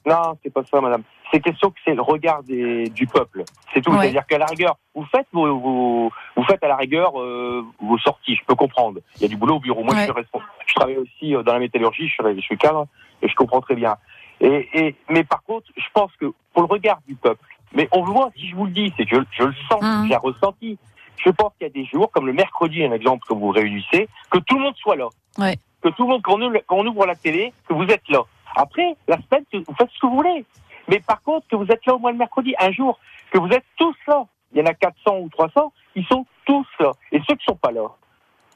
Non, 0.06 0.36
c'est 0.42 0.52
pas 0.52 0.62
ça, 0.70 0.80
madame. 0.80 1.02
C'est 1.32 1.40
question 1.40 1.70
que 1.70 1.76
c'est 1.84 1.94
le 1.94 2.02
regard 2.02 2.44
des, 2.44 2.88
du 2.90 3.08
peuple. 3.08 3.42
C'est 3.74 3.80
tout. 3.80 3.90
Ouais. 3.90 4.02
C'est-à-dire 4.02 4.26
qu'à 4.28 4.38
la 4.38 4.46
rigueur, 4.46 4.76
vous 4.94 5.04
faites 5.10 5.26
vos, 5.32 5.58
vos- 5.58 6.12
vous 6.36 6.44
faites 6.44 6.62
à 6.62 6.68
la 6.68 6.76
rigueur 6.76 7.20
euh, 7.20 7.64
vos 7.80 7.98
sorties. 7.98 8.36
Je 8.36 8.44
peux 8.46 8.54
comprendre. 8.54 9.00
Il 9.16 9.22
y 9.22 9.24
a 9.24 9.28
du 9.28 9.36
boulot 9.36 9.56
au 9.56 9.60
bureau. 9.60 9.82
Moi, 9.82 9.92
Ouais. 9.94 10.00
je 10.02 10.04
suis 10.04 10.12
responsable. 10.12 10.50
Je 10.64 10.74
travaille 10.74 10.96
aussi 10.98 11.34
euh, 11.34 11.42
dans 11.42 11.52
la 11.54 11.58
métallurgie. 11.58 12.06
Je 12.06 12.12
suis, 12.22 12.36
je 12.36 12.40
suis 12.42 12.56
cadre 12.56 12.86
et 13.22 13.28
je 13.28 13.34
comprends 13.34 13.60
très 13.60 13.74
bien. 13.74 13.96
Et, 14.40 14.68
et 14.74 14.94
mais 15.10 15.24
par 15.24 15.42
contre, 15.42 15.66
je 15.76 15.82
pense 15.92 16.12
que 16.20 16.26
pour 16.52 16.62
le 16.62 16.68
regard 16.68 17.00
du 17.08 17.16
peuple, 17.16 17.55
mais 17.76 17.88
on 17.92 18.04
le 18.04 18.10
voit. 18.12 18.30
Si 18.36 18.48
je 18.48 18.56
vous 18.56 18.64
le 18.66 18.72
dis, 18.72 18.92
c'est 18.96 19.04
que 19.06 19.16
je, 19.16 19.22
je 19.38 19.44
le 19.44 19.54
sens, 19.70 19.80
Mhm. 19.82 20.08
j'ai 20.08 20.16
ressenti. 20.16 20.78
Je 21.18 21.30
pense 21.30 21.52
qu'il 21.56 21.66
y 21.66 21.70
a 21.70 21.72
des 21.72 21.84
jours, 21.86 22.10
comme 22.10 22.26
le 22.26 22.32
mercredi, 22.32 22.82
un 22.84 22.92
exemple 22.92 23.24
que 23.28 23.34
vous 23.34 23.48
réunissez, 23.50 24.08
que 24.30 24.38
tout 24.38 24.56
le 24.56 24.62
monde 24.64 24.76
soit 24.76 24.96
là. 24.96 25.08
Ouais. 25.38 25.56
Que 25.82 25.88
tout 25.90 26.02
le 26.02 26.08
monde, 26.08 26.22
quand 26.22 26.34
on, 26.34 26.42
ouvre- 26.42 26.60
quand 26.66 26.76
on 26.76 26.86
ouvre 26.86 27.06
la 27.06 27.14
télé, 27.14 27.52
que 27.68 27.74
vous 27.74 27.84
êtes 27.84 28.08
là. 28.08 28.22
Après, 28.56 28.96
la 29.06 29.16
semaine, 29.22 29.44
vous 29.52 29.74
faites 29.78 29.90
ce 29.92 29.98
que 30.00 30.06
vous 30.06 30.16
voulez. 30.16 30.44
Mais 30.88 31.00
par 31.00 31.22
contre, 31.22 31.46
que 31.48 31.56
vous 31.56 31.66
êtes 31.70 31.84
là 31.86 31.94
au 31.94 31.98
moins 31.98 32.12
le 32.12 32.18
mercredi, 32.18 32.54
un 32.58 32.70
jour, 32.72 32.98
que 33.30 33.38
vous 33.38 33.48
êtes 33.48 33.64
tous 33.76 33.94
là. 34.08 34.24
Il 34.52 34.58
y 34.58 34.62
en 34.62 34.66
a 34.66 34.74
400 34.74 35.18
ou 35.18 35.28
300, 35.28 35.72
ils 35.96 36.06
sont 36.06 36.24
tous 36.46 36.66
là. 36.80 36.92
Et 37.12 37.20
ceux 37.28 37.34
qui 37.34 37.44
sont 37.44 37.56
pas 37.56 37.72
là, 37.72 37.82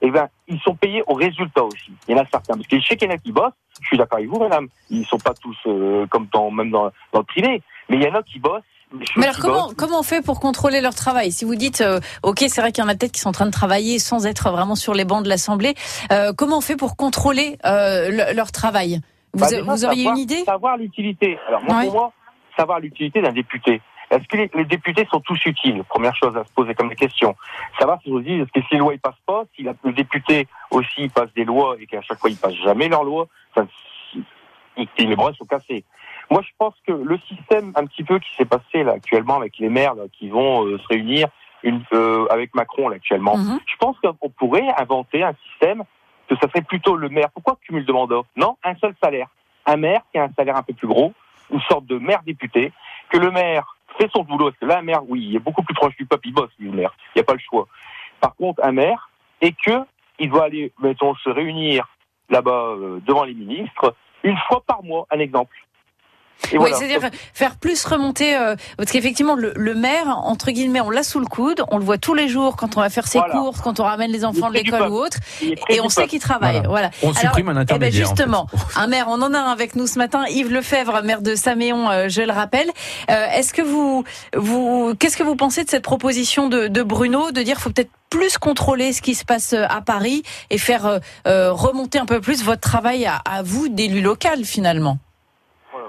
eh 0.03 0.11
ben, 0.11 0.29
ils 0.49 0.61
sont 0.61 0.75
payés 0.75 1.03
au 1.07 1.15
résultat 1.15 1.65
aussi. 1.65 1.93
Il 2.09 2.17
y 2.17 2.19
en 2.19 2.23
a 2.23 2.27
certains. 2.27 2.55
Parce 2.55 2.67
que 2.67 2.79
je 2.79 2.87
sais 2.87 2.97
qu'il 2.97 3.09
y 3.09 3.11
en 3.13 3.15
a 3.15 3.19
qui 3.19 3.33
bossent. 3.33 3.53
Je 3.83 3.87
suis 3.89 3.99
d'accord 3.99 4.19
avec 4.19 4.31
vous, 4.31 4.39
madame. 4.39 4.69
Ils 4.91 5.05
sont 5.07 5.19
pas 5.19 5.35
tous 5.35 5.57
euh, 5.67 6.07
comme 6.07 6.27
dans, 6.33 6.51
même 6.51 6.71
dans, 6.71 6.91
dans 7.13 7.19
le 7.19 7.25
privé. 7.25 7.63
Mais 7.89 7.97
il 7.97 8.03
y 8.03 8.09
en 8.09 8.15
a 8.15 8.23
qui 8.23 8.39
bossent. 8.39 8.63
Mais, 9.17 9.25
alors 9.27 9.39
comment 9.39 9.69
comment 9.77 10.01
on 10.01 10.03
fait 10.03 10.21
pour 10.21 10.41
contrôler 10.41 10.81
leur 10.81 10.95
travail 10.97 11.31
Si 11.31 11.45
vous 11.45 11.55
dites 11.55 11.81
euh, 11.81 12.01
ok 12.25 12.39
c'est 12.49 12.61
vrai 12.61 12.73
qu'il 12.73 12.83
y 12.83 12.87
en 12.87 12.91
a 12.91 12.95
peut-être 12.97 13.13
qui 13.13 13.21
sont 13.21 13.29
en 13.29 13.33
train 13.33 13.47
de 13.47 13.53
travailler 13.53 13.99
sans 14.01 14.27
être 14.27 14.51
vraiment 14.51 14.75
sur 14.75 14.95
les 14.95 15.05
bancs 15.05 15.23
de 15.23 15.29
l'Assemblée, 15.29 15.75
euh, 16.11 16.33
comment 16.37 16.59
on 16.59 16.61
fait 16.61 16.77
pour 16.77 16.97
contrôler 16.97 17.57
euh, 17.65 18.11
le- 18.11 18.35
leur 18.35 18.51
travail 18.51 19.01
Vous, 19.33 19.41
Bah, 19.41 19.49
déjà, 19.49 19.63
vous 19.63 19.85
auriez 19.85 20.03
savoir- 20.05 20.15
une 20.17 20.21
idée 20.21 20.45
Savoir 20.45 20.77
l'utilité. 20.77 21.39
Alors 21.47 21.63
moi, 21.63 21.77
Ouais. 21.77 21.85
pour 21.85 21.95
moi, 21.95 22.13
savoir 22.57 22.81
l'utilité 22.81 23.23
d'un 23.23 23.33
député. 23.33 23.81
Est-ce 24.11 24.27
que 24.27 24.37
les, 24.39 24.51
les 24.55 24.65
députés 24.65 25.07
sont 25.09 25.21
tous 25.21 25.39
utiles 25.47 25.85
Première 25.89 26.17
chose 26.17 26.37
à 26.37 26.43
se 26.45 26.51
poser 26.53 26.75
comme 26.75 26.93
question. 26.97 27.37
Savoir 27.79 28.01
si 28.03 28.09
je 28.09 28.15
vous 28.15 28.21
dis, 28.23 28.33
est-ce 28.33 28.51
que 28.51 28.61
si 28.67 28.73
les 28.75 28.79
lois 28.79 28.93
ne 28.93 28.99
passent 28.99 29.15
pas, 29.25 29.45
si 29.55 29.63
la- 29.63 29.75
le 29.85 29.93
député 29.93 30.49
aussi 30.73 31.09
passe 31.11 31.29
des 31.37 31.45
lois 31.45 31.77
et 31.79 31.87
qu'à 31.87 32.03
chaque 32.03 32.19
fois 32.19 32.29
il 32.29 32.37
passe 32.37 32.55
jamais 32.65 32.89
leurs 32.89 33.05
lois, 33.05 33.29
ça, 33.55 33.65
les 34.99 35.15
bras 35.17 35.33
sont 35.39 35.45
cassés. 35.45 35.85
Moi, 36.31 36.43
je 36.43 36.51
pense 36.59 36.75
que 36.87 36.93
le 36.93 37.19
système 37.29 37.73
un 37.75 37.87
petit 37.87 38.05
peu 38.05 38.19
qui 38.21 38.29
s'est 38.37 38.45
passé 38.45 38.85
là 38.85 38.93
actuellement 38.93 39.37
avec 39.37 39.59
les 39.59 39.69
maires 39.69 39.95
là, 39.95 40.05
qui 40.13 40.29
vont 40.29 40.65
euh, 40.67 40.79
se 40.79 40.87
réunir 40.89 41.29
une, 41.63 41.83
euh, 41.93 42.27
avec 42.31 42.55
Macron 42.55 42.89
là, 42.89 42.97
actuellement, 42.97 43.37
Mhm. 43.37 43.59
je 43.67 43.77
pense 43.77 43.97
qu'on 44.01 44.31
pourrait 44.31 44.69
inventer 44.79 45.23
un 45.23 45.35
système 45.51 45.83
que 46.29 46.37
ça 46.37 46.43
serait 46.49 46.63
plutôt 46.63 46.97
le 46.97 47.09
maire. 47.09 47.31
Pourquoi 47.33 47.59
cumul 47.61 47.85
de 47.85 47.93
mandats? 47.93 48.23
Non, 48.37 48.57
un 48.63 48.75
seul 48.77 48.95
salaire. 49.03 49.27
Un 49.67 49.77
maire 49.77 50.03
qui 50.13 50.19
a 50.19 50.25
un 50.25 50.31
salaire 50.37 50.57
un 50.57 50.63
peu 50.63 50.73
plus 50.73 50.87
gros, 50.87 51.13
une 51.51 51.61
sorte 51.63 51.85
de 51.87 51.99
maire 51.99 52.23
député, 52.25 52.73
que 53.11 53.19
le 53.19 53.31
maire 53.33 53.77
fait 53.99 54.09
son 54.15 54.23
boulot. 54.23 54.47
Parce 54.51 54.59
que 54.59 54.67
là, 54.67 54.79
un 54.79 54.83
maire, 54.83 55.03
oui, 55.09 55.27
il 55.29 55.37
est 55.37 55.41
beaucoup 55.41 55.63
plus 55.63 55.75
proche 55.75 55.97
du 55.97 56.07
peuple, 56.07 56.29
il 56.29 56.33
bosse, 56.35 56.51
lui, 56.61 56.71
le 56.71 56.77
maire. 56.77 56.95
Il 57.15 57.19
n'y 57.19 57.23
a 57.23 57.25
pas 57.25 57.35
le 57.35 57.41
choix. 57.41 57.67
Par 58.21 58.35
contre, 58.37 58.65
un 58.65 58.73
maire, 58.73 59.11
et 59.41 59.53
que 59.53 59.81
il 60.21 60.31
doit 60.31 60.45
aller, 60.45 60.73
mettons, 60.81 61.15
se 61.17 61.29
réunir 61.31 61.89
là-bas 62.29 62.75
euh, 62.79 63.01
devant 63.05 63.25
les 63.25 63.35
ministres 63.35 63.95
une 64.23 64.37
fois 64.49 64.63
par 64.67 64.83
mois, 64.85 65.07
un 65.11 65.19
exemple. 65.19 65.57
Et 66.53 66.59
Oui, 66.59 66.71
voilà. 66.71 66.77
c'est-à-dire 66.77 67.11
faire 67.35 67.57
plus 67.57 67.85
remonter, 67.85 68.37
euh, 68.37 68.57
parce 68.77 68.91
qu'effectivement, 68.91 69.35
le, 69.35 69.53
le 69.55 69.75
maire, 69.75 70.09
entre 70.25 70.51
guillemets, 70.51 70.81
on 70.81 70.91
l'a 70.91 71.03
sous 71.03 71.21
le 71.21 71.27
coude, 71.27 71.63
on 71.71 71.79
le 71.79 71.85
voit 71.85 71.99
tous 71.99 72.15
les 72.15 72.29
jours 72.29 72.57
quand 72.57 72.77
on 72.77 72.81
va 72.81 72.89
faire 72.91 73.07
ses 73.07 73.19
Voilà. 73.19 73.35
courses, 73.35 73.61
quand 73.61 73.79
on 73.79 73.85
ramène 73.85 74.11
les 74.11 74.25
enfants 74.25 74.49
de 74.49 74.55
l'école 74.55 74.89
ou 74.91 74.97
autre, 74.97 75.19
et 75.69 75.81
on 75.81 75.89
sait 75.89 76.07
qu'il 76.07 76.21
travaille. 76.21 76.63
Voilà. 76.67 76.91
On 77.03 77.13
supprime 77.13 77.49
un 77.49 77.53
eh 77.53 77.55
ben 77.55 77.61
intermédiaire, 77.61 78.07
en 78.07 78.11
fait. 78.11 78.23
justement, 78.23 78.47
un 78.77 78.87
maire, 78.87 79.07
on 79.09 79.21
en 79.23 79.33
a 79.35 79.39
un 79.39 79.53
avec 79.53 79.77
nous 79.77 79.87
ce 79.87 79.99
matin, 79.99 80.25
Yves 80.29 80.53
Lefebvre, 80.53 81.03
maire 81.05 81.23
de 81.23 81.35
Saméon, 81.35 81.91
euh, 81.91 82.09
je 82.09 82.23
le 82.23 82.33
rappelle. 82.33 82.69
Euh, 83.11 83.27
Est-ce 83.37 83.53
que 83.53 83.63
vous, 83.63 84.05
vous, 84.37 84.95
qu'est-ce 84.99 85.17
que 85.17 85.23
vous 85.23 85.37
pensez 85.37 85.65
de 85.65 85.71
cette 85.71 85.85
proposition 85.85 86.49
de, 86.49 86.69
de 86.69 86.83
Bruno 86.83 87.31
de 87.33 87.43
dire 87.43 87.59
faut 87.59 87.71
peut-être 87.71 87.91
plus 88.09 88.39
contrôler 88.39 88.93
ce 88.93 89.03
qui 89.03 89.15
se 89.15 89.25
passe 89.25 89.53
à 89.53 89.81
Paris 89.83 90.23
et 90.51 90.59
faire 90.59 90.99
remonter 91.27 91.99
un 91.99 92.07
peu 92.07 92.21
plus 92.21 92.43
votre 92.43 92.61
travail 92.61 93.07
à, 93.07 93.17
à 93.25 93.43
vous 93.43 93.69
d'élu 93.69 94.01
local 94.01 94.45
finalement? 94.45 94.99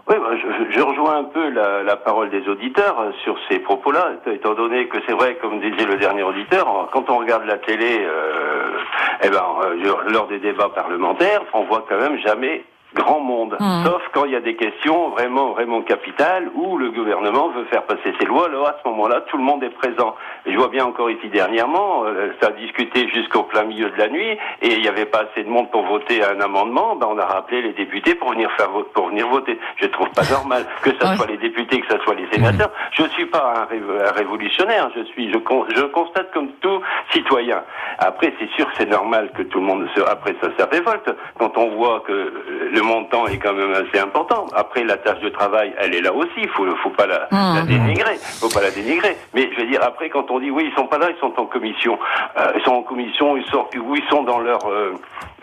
Oui, 0.08 0.16
bah, 0.20 0.30
je, 0.70 0.82
rejoins 0.82 1.18
un 1.20 1.24
peu 1.26 1.50
la, 1.50 1.96
parole 1.96 2.30
des 2.30 2.48
auditeurs 2.48 3.12
sur 3.24 3.38
ces 3.50 3.60
propos-là, 3.60 4.14
étant 4.28 4.54
donné 4.54 4.88
que 4.88 4.98
c'est 5.08 5.14
vrai, 5.14 5.36
comme 5.42 5.60
disait 5.60 5.86
le 5.86 5.98
dernier 5.98 6.24
auditeur, 6.24 6.90
quand 6.92 7.10
on 7.10 7.18
regarde 7.18 7.46
la 7.46 7.58
télé, 7.58 8.00
euh, 8.02 8.78
eh 9.24 9.30
ben, 9.30 9.44
euh, 9.64 10.12
lors 10.12 10.28
des 10.28 10.40
débats 10.40 10.70
parlementaires, 10.70 11.44
on 11.54 11.64
voit 11.64 11.86
quand 11.88 11.98
même 11.98 12.18
jamais 12.20 12.64
grand 12.94 13.20
monde, 13.20 13.56
Mhm. 13.60 13.86
sauf 13.86 14.02
quand 14.14 14.26
il 14.26 14.32
y 14.32 14.36
a 14.36 14.42
des 14.42 14.56
questions 14.56 15.10
vraiment, 15.10 15.52
vraiment 15.52 15.82
capitales 15.82 16.50
où 16.56 16.78
le 16.78 16.92
gouvernement 16.92 17.50
veut 17.50 17.66
faire 17.66 17.84
passer 17.84 18.14
ses 18.20 18.26
lois. 18.26 18.46
Alors 18.48 18.68
à 18.68 18.76
ce 18.84 18.88
moment-là, 18.90 19.22
tout 19.28 19.38
le 19.38 19.44
monde 19.44 19.64
est 19.64 19.70
présent. 19.70 20.16
Et 20.46 20.52
je 20.52 20.58
vois 20.58 20.68
bien 20.68 20.86
encore 20.86 21.10
ici 21.10 21.30
dernièrement, 21.30 22.04
euh, 22.06 22.32
ça 22.42 22.48
a 22.48 22.52
discuté 22.52 23.08
jusqu'au 23.10 23.44
plein 23.44 23.64
milieu 23.64 23.90
de 23.90 23.98
la 23.98 24.10
nuit 24.10 24.38
et 24.62 24.74
il 24.74 24.82
n'y 24.82 24.88
avait 24.88 25.06
pas 25.06 25.20
assez 25.32 25.44
de 25.44 25.50
monde 25.50 25.72
pour 25.72 25.84
voter 25.86 26.24
un 26.24 26.40
amendement. 26.42 26.96
Ben, 26.96 27.08
on 27.10 27.18
a 27.18 27.26
rappelé 27.26 27.62
les 27.62 27.74
députés 27.74 28.16
pour 28.16 28.32
venir 28.32 28.52
faire 28.54 28.70
pour 28.94 29.08
venir 29.08 29.28
voter. 29.28 29.58
Je 29.78 29.86
trouve 29.88 30.10
pas 30.10 30.24
normal 30.30 30.66
que 30.84 30.90
ça 31.00 31.12
Ouais. 31.12 31.16
soit 31.16 31.28
les 31.28 31.38
députés, 31.38 31.80
que 31.80 31.88
ça 31.88 32.00
soit 32.04 32.16
les 32.16 32.28
sénateurs. 32.32 32.72
Je 32.92 33.04
suis 33.04 33.26
pas 33.26 33.54
un, 33.62 33.66
ré- 33.66 33.82
un 34.08 34.12
révolutionnaire. 34.12 34.90
Je 34.96 35.04
suis, 35.06 35.32
je, 35.32 35.38
con- 35.38 35.66
je 35.76 35.84
constate 35.84 36.32
comme 36.34 36.50
tout 36.62 36.82
citoyen. 37.12 37.64
Après, 38.00 38.34
c'est 38.40 38.50
sûr 38.52 38.66
que 38.68 38.74
c'est 38.78 38.90
normal 38.90 39.32
que 39.38 39.44
tout 39.44 39.60
le 39.60 39.66
monde 39.66 39.88
se, 39.96 40.02
après 40.02 40.36
ça, 40.42 40.50
ça 40.58 40.66
révolte 40.72 41.10
quand 41.38 41.58
on 41.58 41.70
voit 41.76 42.02
que 42.02 42.12
euh, 42.12 42.70
le 42.82 42.88
montant 42.88 43.28
est 43.28 43.38
quand 43.38 43.54
même 43.54 43.74
assez 43.74 44.00
important. 44.02 44.48
Après, 44.56 44.84
la 44.84 44.98
tâche 44.98 45.20
de 45.20 45.30
travail, 45.30 45.74
elle 45.78 45.94
est 45.94 46.02
là 46.02 46.14
aussi. 46.14 46.48
Faut, 46.56 46.66
faut 46.78 46.90
pas 46.90 47.06
la, 47.06 47.28
Mmh. 47.32 47.56
la 47.56 47.62
dénigrer. 47.62 48.16
Faut 48.40 48.50
pas 48.50 48.62
la 48.62 48.72
dénigrer. 48.72 49.16
Mais 49.34 49.50
je 49.54 49.62
veux 49.62 49.68
dire, 49.68 49.82
après, 49.84 50.10
quand 50.10 50.30
on 50.32 50.40
dit 50.40 50.50
oui, 50.50 50.64
ils 50.72 50.76
sont 50.76 50.88
pas 50.88 50.98
là, 50.98 51.10
ils 51.12 51.20
sont 51.20 51.34
en 51.38 51.46
commission. 51.46 51.98
Euh, 52.38 52.52
ils 52.56 52.62
sont 52.64 52.72
en 52.74 52.82
commission, 52.84 53.38
ils 53.38 53.46
sont, 53.46 53.66
ou 53.86 53.96
ils 53.96 54.04
sont 54.10 54.24
dans 54.24 54.40
leur, 54.40 54.60
euh, 54.68 54.94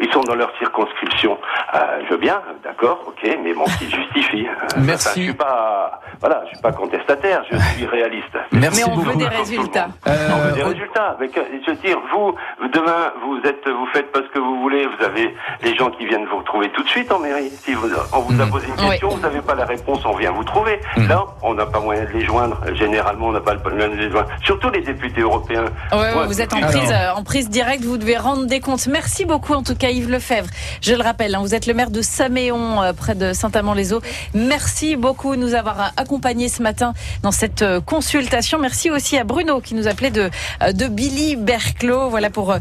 ils 0.01 0.11
sont 0.13 0.21
dans 0.23 0.35
leur 0.35 0.51
circonscription. 0.59 1.39
Euh, 1.75 1.79
je 2.05 2.11
veux 2.11 2.17
bien, 2.21 2.41
d'accord, 2.65 3.01
ok, 3.07 3.37
mais 3.43 3.53
bon, 3.55 3.65
qui 3.79 3.91
justifie. 3.91 4.47
Euh, 4.47 4.79
Merci. 4.79 5.09
enfin, 5.09 5.17
je 5.21 5.23
suis 5.25 5.33
pas, 5.35 6.01
voilà, 6.21 6.43
je 6.45 6.49
suis 6.51 6.63
pas 6.63 6.73
contestataire, 6.73 7.43
je 7.51 7.57
suis 7.59 7.87
réaliste. 7.87 8.25
Merci 8.53 8.83
Mais 8.85 8.91
on 8.93 8.95
beaucoup. 8.97 9.11
veut 9.11 9.17
des 9.17 9.29
résultats. 9.29 9.89
Euh, 10.07 10.29
on 10.35 10.39
veut 10.49 10.53
des 10.53 10.63
au- 10.63 10.69
résultats. 10.69 11.17
Je 11.21 11.71
veux 11.71 11.77
dire, 11.77 11.99
vous, 12.13 12.35
demain, 12.73 13.13
vous 13.25 13.39
êtes, 13.49 13.67
vous 13.69 13.87
faites 13.93 14.11
pas 14.13 14.21
ce 14.21 14.29
que 14.33 14.39
vous 14.39 14.61
voulez. 14.61 14.87
Vous 14.87 15.05
avez 15.05 15.35
des 15.63 15.75
gens 15.77 15.91
qui 15.91 16.07
viennent 16.07 16.27
vous 16.27 16.39
retrouver 16.39 16.71
tout 16.71 16.83
de 16.83 16.89
suite 16.89 17.11
en 17.13 17.19
mairie. 17.19 17.51
Si 17.51 17.75
vous, 17.75 17.89
on 18.13 18.21
vous 18.21 18.41
a 18.41 18.45
Mhm. 18.45 18.51
posé 18.51 18.67
une 18.69 18.77
question, 18.77 19.09
vous 19.09 19.21
n'avez 19.21 19.41
pas 19.43 19.55
la 19.55 19.65
réponse, 19.65 20.01
on 20.07 20.17
vient 20.17 20.31
vous 20.33 20.45
trouver. 20.45 20.81
Mhm. 20.97 21.09
Là, 21.09 21.25
on 21.43 21.55
n'a 21.55 21.67
pas 21.67 21.81
moyen 21.81 22.05
de 22.05 22.11
les 22.11 22.25
joindre. 22.25 22.59
Généralement, 22.75 23.27
on 23.29 23.33
n'a 23.33 23.41
pas 23.41 23.55
le 23.55 23.61
moyen 23.61 23.89
de 23.89 23.95
les 23.97 24.11
joindre. 24.11 24.29
Surtout 24.43 24.71
les 24.71 24.81
députés 24.83 25.21
européens. 25.21 25.65
Ouais, 25.93 25.99
ouais, 25.99 26.15
Moi, 26.15 26.27
vous 26.27 26.41
êtes 26.41 26.55
en 26.55 26.61
prise, 26.61 26.93
euh, 26.93 27.13
en 27.15 27.23
prise 27.25 27.51
directe, 27.51 27.85
vous 27.85 27.99
devez 27.99 28.17
rendre 28.17 28.47
des 28.47 28.61
comptes. 28.61 28.87
Merci 28.87 29.25
beaucoup 29.25 29.53
en 29.55 29.63
tout 29.63 29.75
cas 29.77 29.88
Yves 29.91 30.11
Lefebvre. 30.11 30.49
Je 30.81 30.95
le 30.95 31.03
rappelle, 31.03 31.35
hein, 31.35 31.41
vous 31.41 31.55
êtes 31.55 31.67
le 31.67 31.75
maire 31.75 31.91
de 31.91 32.03
Saméon, 32.03 32.83
euh, 32.83 32.93
près 32.93 33.15
de 33.15 33.33
Saint-Amand-les-Eaux. 33.33 34.01
Merci 34.35 34.97
beaucoup 34.97 35.37
de 35.37 35.41
nous 35.41 35.55
avoir 35.55 35.81
euh, 35.81 35.89
accompagnés 35.97 36.49
ce 36.49 36.63
matin 36.63 36.95
dans 37.23 37.33
cette 37.33 37.63
euh, 37.63 37.81
consultation. 37.81 38.59
Merci 38.59 38.91
aussi 38.91 39.19
à 39.19 39.25
Bruno 39.25 39.61
qui 39.61 39.75
nous 39.75 39.89
appelait 39.89 40.11
de, 40.11 40.31
de 40.73 40.87
Billy 40.87 41.37
Berclos. 41.37 42.11
Voilà 42.11 42.31
pour 42.31 42.55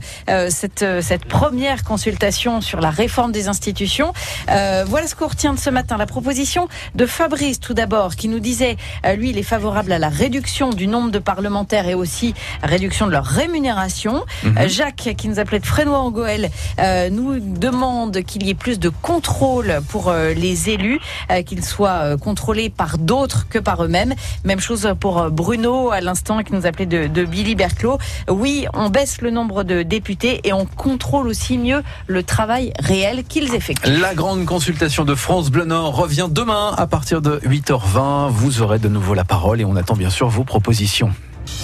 cette, 0.49 0.85
cette 1.01 1.25
première 1.25 1.83
consultation 1.83 2.61
sur 2.61 2.81
la 2.81 2.89
réforme 2.89 3.31
des 3.31 3.47
institutions. 3.47 4.13
Voilà 4.47 5.07
ce 5.07 5.15
qu'on 5.15 5.27
retient 5.27 5.53
de 5.53 5.59
ce 5.59 5.69
matin. 5.69 5.97
La 5.97 6.05
proposition 6.05 6.67
de 6.95 7.05
Fabrice 7.05 7.59
tout 7.59 7.73
d'abord 7.73 8.15
qui 8.15 8.27
nous 8.27 8.39
disait, 8.39 8.77
lui, 9.15 9.29
il 9.29 9.37
est 9.37 9.43
favorable 9.43 9.91
à 9.91 9.99
la 9.99 10.09
réduction 10.09 10.69
du 10.69 10.87
nombre 10.87 11.11
de 11.11 11.19
parlementaires 11.19 11.87
et 11.87 11.93
aussi 11.93 12.33
réduction 12.63 13.07
de 13.07 13.11
leur 13.11 13.25
rémunération. 13.25 14.25
Mhm. 14.43 14.67
Jacques, 14.67 15.15
qui 15.17 15.27
nous 15.27 15.39
appelait 15.39 15.59
de 15.59 15.65
Frénois 15.65 15.99
en 15.99 16.11
Goël, 16.11 16.49
euh, 16.79 17.09
nous 17.17 17.39
demande 17.39 18.21
qu'il 18.21 18.45
y 18.45 18.51
ait 18.51 18.55
plus 18.55 18.79
de 18.79 18.89
contrôle 18.89 19.79
pour 19.89 20.09
euh, 20.09 20.33
les 20.33 20.69
élus, 20.69 20.99
euh, 21.31 21.41
qu'ils 21.41 21.65
soient 21.65 22.01
euh, 22.03 22.17
contrôlés 22.17 22.69
par 22.69 22.99
d'autres 22.99 23.47
que 23.49 23.57
par 23.57 23.83
eux-mêmes. 23.83 24.13
Même 24.43 24.59
chose 24.59 24.93
pour 24.99 25.31
Bruno 25.31 25.89
à 25.89 25.99
l'instant, 25.99 26.43
qui 26.43 26.53
nous 26.53 26.67
appelait 26.67 26.85
de, 26.85 27.07
de 27.07 27.25
Billy 27.25 27.55
Berclos. 27.55 27.97
Oui, 28.29 28.67
on 28.73 28.89
baisse 28.89 29.21
le 29.21 29.31
nombre 29.31 29.63
de 29.63 29.81
députés 29.81 30.41
et 30.43 30.53
on 30.53 30.65
contrôle 30.65 31.27
aussi 31.27 31.57
mieux 31.57 31.81
le 32.05 32.21
travail 32.21 32.71
réel 32.79 33.23
qu'ils 33.23 33.55
effectuent. 33.55 33.99
La 33.99 34.13
grande 34.13 34.45
consultation 34.45 35.03
de 35.03 35.15
France 35.15 35.49
Bleu 35.49 35.65
Nord 35.65 35.95
revient 35.95 36.27
demain 36.29 36.73
à 36.77 36.85
partir 36.85 37.21
de 37.21 37.39
8h20. 37.39 38.29
Vous 38.29 38.61
aurez 38.61 38.77
de 38.77 38.89
nouveau 38.89 39.15
la 39.15 39.25
parole 39.25 39.59
et 39.59 39.65
on 39.65 39.75
attend 39.75 39.95
bien 39.95 40.11
sûr 40.11 40.27
vos 40.27 40.43
propositions. 40.43 41.11